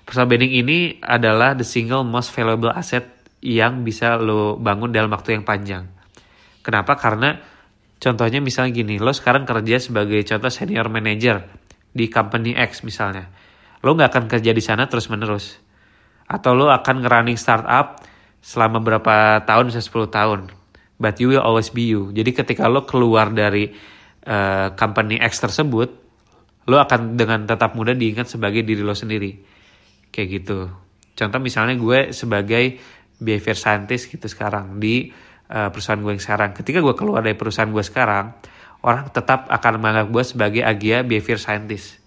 personal 0.06 0.30
branding 0.30 0.54
ini 0.54 0.78
adalah 1.02 1.58
the 1.58 1.66
single 1.66 2.06
most 2.06 2.32
valuable 2.32 2.72
asset 2.72 3.10
yang 3.44 3.84
bisa 3.84 4.16
lo 4.16 4.56
bangun 4.56 4.94
dalam 4.96 5.12
waktu 5.12 5.36
yang 5.36 5.44
panjang. 5.44 5.84
Kenapa? 6.64 6.96
Karena 6.96 7.36
contohnya 8.04 8.44
misalnya 8.44 8.76
gini, 8.76 9.00
lo 9.00 9.16
sekarang 9.16 9.48
kerja 9.48 9.80
sebagai 9.80 10.20
contoh 10.28 10.52
senior 10.52 10.92
manager 10.92 11.48
di 11.96 12.12
company 12.12 12.52
X 12.60 12.84
misalnya. 12.84 13.32
Lo 13.80 13.96
nggak 13.96 14.12
akan 14.12 14.26
kerja 14.28 14.52
di 14.52 14.60
sana 14.60 14.92
terus-menerus. 14.92 15.56
Atau 16.28 16.52
lo 16.52 16.68
akan 16.68 17.08
ngerunning 17.08 17.40
startup 17.40 18.04
selama 18.44 18.84
berapa 18.84 19.48
tahun, 19.48 19.72
bisa 19.72 19.80
10 19.80 20.12
tahun 20.12 20.42
but 21.04 21.20
you 21.20 21.28
will 21.28 21.44
always 21.44 21.68
be 21.68 21.92
you. 21.92 22.16
Jadi 22.16 22.32
ketika 22.32 22.72
lo 22.72 22.88
keluar 22.88 23.28
dari 23.34 23.68
uh, 24.24 24.72
company 24.80 25.20
X 25.20 25.44
tersebut, 25.44 25.90
lo 26.70 26.78
akan 26.80 27.20
dengan 27.20 27.44
tetap 27.44 27.76
mudah 27.76 27.92
diingat 27.92 28.32
sebagai 28.32 28.64
diri 28.64 28.80
lo 28.80 28.96
sendiri. 28.96 29.36
Kayak 30.14 30.28
gitu. 30.42 30.72
Contoh 31.14 31.40
misalnya 31.44 31.76
gue 31.76 32.16
sebagai 32.16 32.80
behavior 33.20 33.58
scientist 33.60 34.10
gitu 34.10 34.26
sekarang 34.32 34.80
di 34.80 35.12
uh, 35.54 35.70
perusahaan 35.70 36.02
gue 36.02 36.12
yang 36.18 36.24
sekarang. 36.24 36.50
Ketika 36.58 36.82
gue 36.82 36.96
keluar 36.98 37.22
dari 37.22 37.38
perusahaan 37.38 37.70
gue 37.70 37.86
sekarang, 37.86 38.34
orang 38.82 39.14
tetap 39.14 39.48
akan 39.48 39.72
menganggap 39.78 40.08
gue 40.10 40.24
sebagai 40.26 40.62
Agia 40.66 41.06
behavior 41.06 41.38
scientist. 41.38 42.02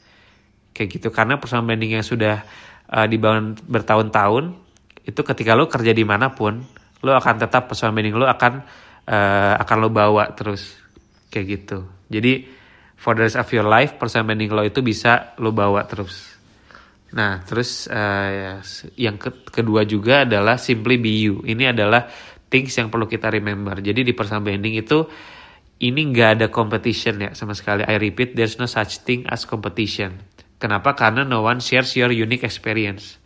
Kayak 0.74 0.88
gitu 1.00 1.08
karena 1.14 1.40
personal 1.40 1.64
branding 1.64 1.96
yang 1.96 2.04
sudah 2.04 2.44
uh, 2.92 3.06
dibangun 3.08 3.56
bertahun-tahun 3.64 4.52
itu 5.06 5.20
ketika 5.22 5.54
lo 5.54 5.70
kerja 5.70 5.94
di 5.94 6.02
mana 6.02 6.34
pun 6.34 6.60
lo 7.00 7.12
akan 7.14 7.34
tetap 7.38 7.70
personal 7.70 7.94
branding 7.94 8.18
lo 8.18 8.26
akan 8.26 8.60
uh, 9.08 9.54
akan 9.62 9.76
lo 9.80 9.88
bawa 9.88 10.34
terus. 10.36 10.76
Kayak 11.32 11.46
gitu. 11.48 11.78
Jadi 12.12 12.44
for 12.96 13.16
the 13.16 13.24
rest 13.24 13.40
of 13.40 13.48
your 13.54 13.64
life 13.64 13.96
personal 13.96 14.28
branding 14.28 14.52
lo 14.52 14.60
itu 14.66 14.84
bisa 14.84 15.32
lo 15.40 15.56
bawa 15.56 15.88
terus. 15.88 16.36
Nah 17.16 17.40
terus 17.40 17.88
uh, 17.88 18.60
yang 19.00 19.16
ke 19.16 19.48
kedua 19.48 19.88
juga 19.88 20.28
adalah 20.28 20.60
simply 20.60 21.00
be 21.00 21.24
you. 21.24 21.40
Ini 21.40 21.72
adalah 21.72 22.04
things 22.52 22.74
yang 22.78 22.92
perlu 22.92 23.08
kita 23.10 23.30
remember 23.32 23.78
jadi 23.80 24.02
di 24.02 24.12
personal 24.12 24.42
branding 24.42 24.78
itu 24.78 25.06
ini 25.76 26.08
nggak 26.12 26.40
ada 26.40 26.46
competition 26.48 27.20
ya 27.20 27.30
sama 27.36 27.52
sekali 27.52 27.84
I 27.84 28.00
repeat 28.00 28.32
there's 28.32 28.56
no 28.56 28.64
such 28.64 29.04
thing 29.04 29.28
as 29.28 29.44
competition 29.44 30.22
kenapa 30.56 30.96
karena 30.96 31.22
no 31.24 31.44
one 31.44 31.60
shares 31.60 31.92
your 31.98 32.12
unique 32.12 32.46
experience 32.46 33.20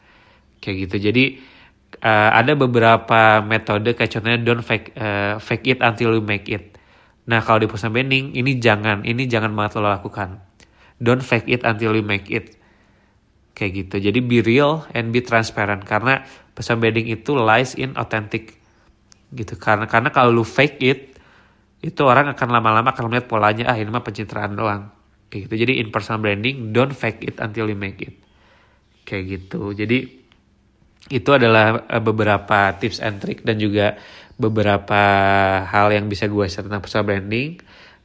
kayak 0.59 0.88
gitu 0.90 1.11
jadi 1.11 1.24
uh, 1.98 2.30
ada 2.35 2.54
beberapa 2.54 3.42
metode 3.42 3.98
kayak 3.98 4.11
contohnya 4.11 4.40
don't 4.40 4.62
fake 4.62 4.94
uh, 4.94 5.42
fake 5.42 5.66
it 5.66 5.78
until 5.83 6.14
you 6.14 6.22
make 6.22 6.46
it. 6.46 6.78
Nah 7.26 7.42
kalau 7.42 7.62
di 7.62 7.68
personal 7.68 7.94
branding 7.94 8.35
ini 8.38 8.62
jangan 8.62 9.02
ini 9.02 9.26
jangan 9.26 9.50
banget 9.52 9.83
lo 9.83 9.90
lakukan. 9.90 10.38
Don't 11.00 11.24
fake 11.24 11.48
it 11.50 11.62
until 11.66 11.96
you 11.96 12.04
make 12.04 12.28
it. 12.30 12.54
Kayak 13.56 13.87
gitu. 13.87 13.96
Jadi 14.11 14.18
be 14.22 14.40
real 14.40 14.87
and 14.94 15.11
be 15.11 15.20
transparent 15.24 15.85
karena 15.85 16.22
personal 16.54 16.80
branding 16.80 17.11
itu 17.11 17.35
lies 17.35 17.74
in 17.74 17.96
authentic 17.98 18.60
gitu. 19.34 19.54
Karena 19.56 19.86
karena 19.86 20.10
kalau 20.10 20.30
lu 20.30 20.44
fake 20.46 20.78
it 20.82 21.00
itu 21.80 22.00
orang 22.04 22.36
akan 22.36 22.48
lama-lama 22.52 22.92
akan 22.92 23.08
melihat 23.08 23.26
polanya 23.26 23.72
ah 23.72 23.76
ini 23.78 23.88
mah 23.88 24.04
pencitraan 24.04 24.52
doang. 24.54 24.92
Kayak 25.30 25.48
gitu. 25.48 25.54
Jadi 25.66 25.72
in 25.80 25.88
personal 25.94 26.20
branding 26.20 26.74
don't 26.74 26.92
fake 26.92 27.22
it 27.24 27.36
until 27.40 27.70
you 27.70 27.78
make 27.78 27.98
it. 28.02 28.14
Kayak 29.06 29.24
gitu. 29.40 29.72
Jadi 29.72 30.20
itu 31.10 31.30
adalah 31.32 31.88
eh, 31.88 32.02
beberapa 32.02 32.76
tips 32.76 33.00
and 33.00 33.18
trick 33.22 33.42
dan 33.42 33.56
juga 33.56 33.96
beberapa 34.36 35.02
hal 35.64 35.92
yang 35.92 36.08
bisa 36.08 36.28
gue 36.28 36.44
share 36.48 36.68
tentang 36.68 36.84
personal 36.84 37.08
branding. 37.08 37.60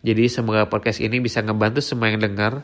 Jadi 0.06 0.30
semoga 0.30 0.70
podcast 0.70 1.02
ini 1.02 1.18
bisa 1.18 1.42
ngebantu 1.42 1.82
semua 1.82 2.14
yang 2.14 2.22
dengar 2.22 2.62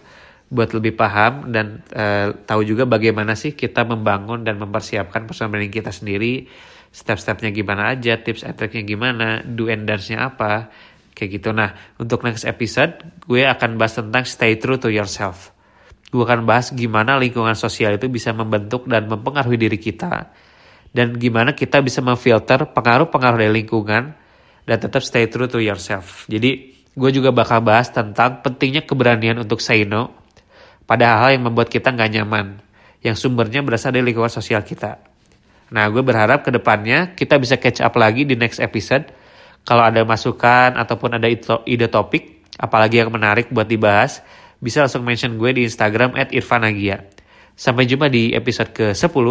buat 0.51 0.75
lebih 0.75 0.99
paham 0.99 1.49
dan 1.55 1.79
uh, 1.95 2.35
tahu 2.43 2.67
juga 2.67 2.83
bagaimana 2.83 3.39
sih 3.39 3.55
kita 3.55 3.87
membangun 3.87 4.43
dan 4.43 4.59
mempersiapkan 4.59 5.23
personal 5.23 5.55
branding 5.55 5.71
kita 5.71 5.95
sendiri. 5.95 6.51
Step-stepnya 6.91 7.55
gimana 7.55 7.95
aja, 7.95 8.19
tips 8.19 8.43
and 8.43 8.59
tricknya 8.59 8.83
gimana, 8.83 9.39
do 9.47 9.71
and 9.71 9.87
dance-nya 9.87 10.27
apa, 10.27 10.67
kayak 11.15 11.39
gitu. 11.39 11.55
Nah, 11.55 11.71
untuk 11.95 12.27
next 12.27 12.43
episode 12.43 12.99
gue 13.23 13.47
akan 13.47 13.79
bahas 13.79 13.95
tentang 13.95 14.27
stay 14.27 14.59
true 14.59 14.75
to 14.75 14.91
yourself 14.91 15.55
Gue 16.11 16.27
akan 16.27 16.43
bahas 16.43 16.75
gimana 16.75 17.15
lingkungan 17.15 17.55
sosial 17.55 17.95
itu 17.95 18.11
bisa 18.11 18.35
membentuk 18.35 18.83
dan 18.83 19.07
mempengaruhi 19.07 19.55
diri 19.55 19.79
kita. 19.79 20.27
Dan 20.91 21.15
gimana 21.15 21.55
kita 21.55 21.79
bisa 21.79 22.03
memfilter 22.03 22.67
pengaruh-pengaruh 22.75 23.39
dari 23.39 23.63
lingkungan 23.63 24.11
dan 24.67 24.77
tetap 24.77 25.07
stay 25.07 25.31
true 25.31 25.47
to 25.47 25.63
yourself. 25.63 26.27
Jadi 26.27 26.75
gue 26.91 27.11
juga 27.15 27.31
bakal 27.31 27.63
bahas 27.63 27.87
tentang 27.95 28.43
pentingnya 28.43 28.83
keberanian 28.83 29.39
untuk 29.39 29.63
say 29.63 29.87
no 29.87 30.11
pada 30.83 31.15
hal-hal 31.15 31.39
yang 31.39 31.43
membuat 31.47 31.71
kita 31.71 31.95
nggak 31.95 32.11
nyaman. 32.19 32.59
Yang 32.99 33.23
sumbernya 33.23 33.63
berasal 33.63 33.95
dari 33.95 34.11
lingkungan 34.11 34.29
sosial 34.29 34.67
kita. 34.67 35.10
Nah 35.71 35.87
gue 35.87 36.03
berharap 36.03 36.43
ke 36.43 36.51
depannya 36.51 37.15
kita 37.15 37.39
bisa 37.39 37.55
catch 37.55 37.79
up 37.79 37.95
lagi 37.95 38.27
di 38.27 38.35
next 38.35 38.59
episode. 38.59 39.07
Kalau 39.63 39.87
ada 39.87 40.03
masukan 40.03 40.75
ataupun 40.75 41.21
ada 41.21 41.27
ide 41.29 41.87
topik, 41.87 42.49
apalagi 42.57 42.99
yang 42.99 43.13
menarik 43.13 43.47
buat 43.53 43.69
dibahas, 43.69 44.19
bisa 44.57 44.83
langsung 44.83 45.05
mention 45.05 45.37
gue 45.37 45.51
di 45.53 45.61
Instagram 45.65 46.17
at 46.17 46.33
Irfanagia. 46.33 47.05
Sampai 47.53 47.85
jumpa 47.85 48.09
di 48.09 48.33
episode 48.33 48.73
ke-10, 48.73 49.25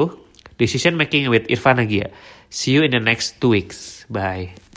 Decision 0.55 0.95
Making 0.95 1.35
with 1.35 1.51
Irfanagia. 1.51 2.15
See 2.47 2.79
you 2.79 2.87
in 2.87 2.95
the 2.95 3.03
next 3.03 3.43
two 3.43 3.51
weeks. 3.51 4.07
Bye. 4.07 4.70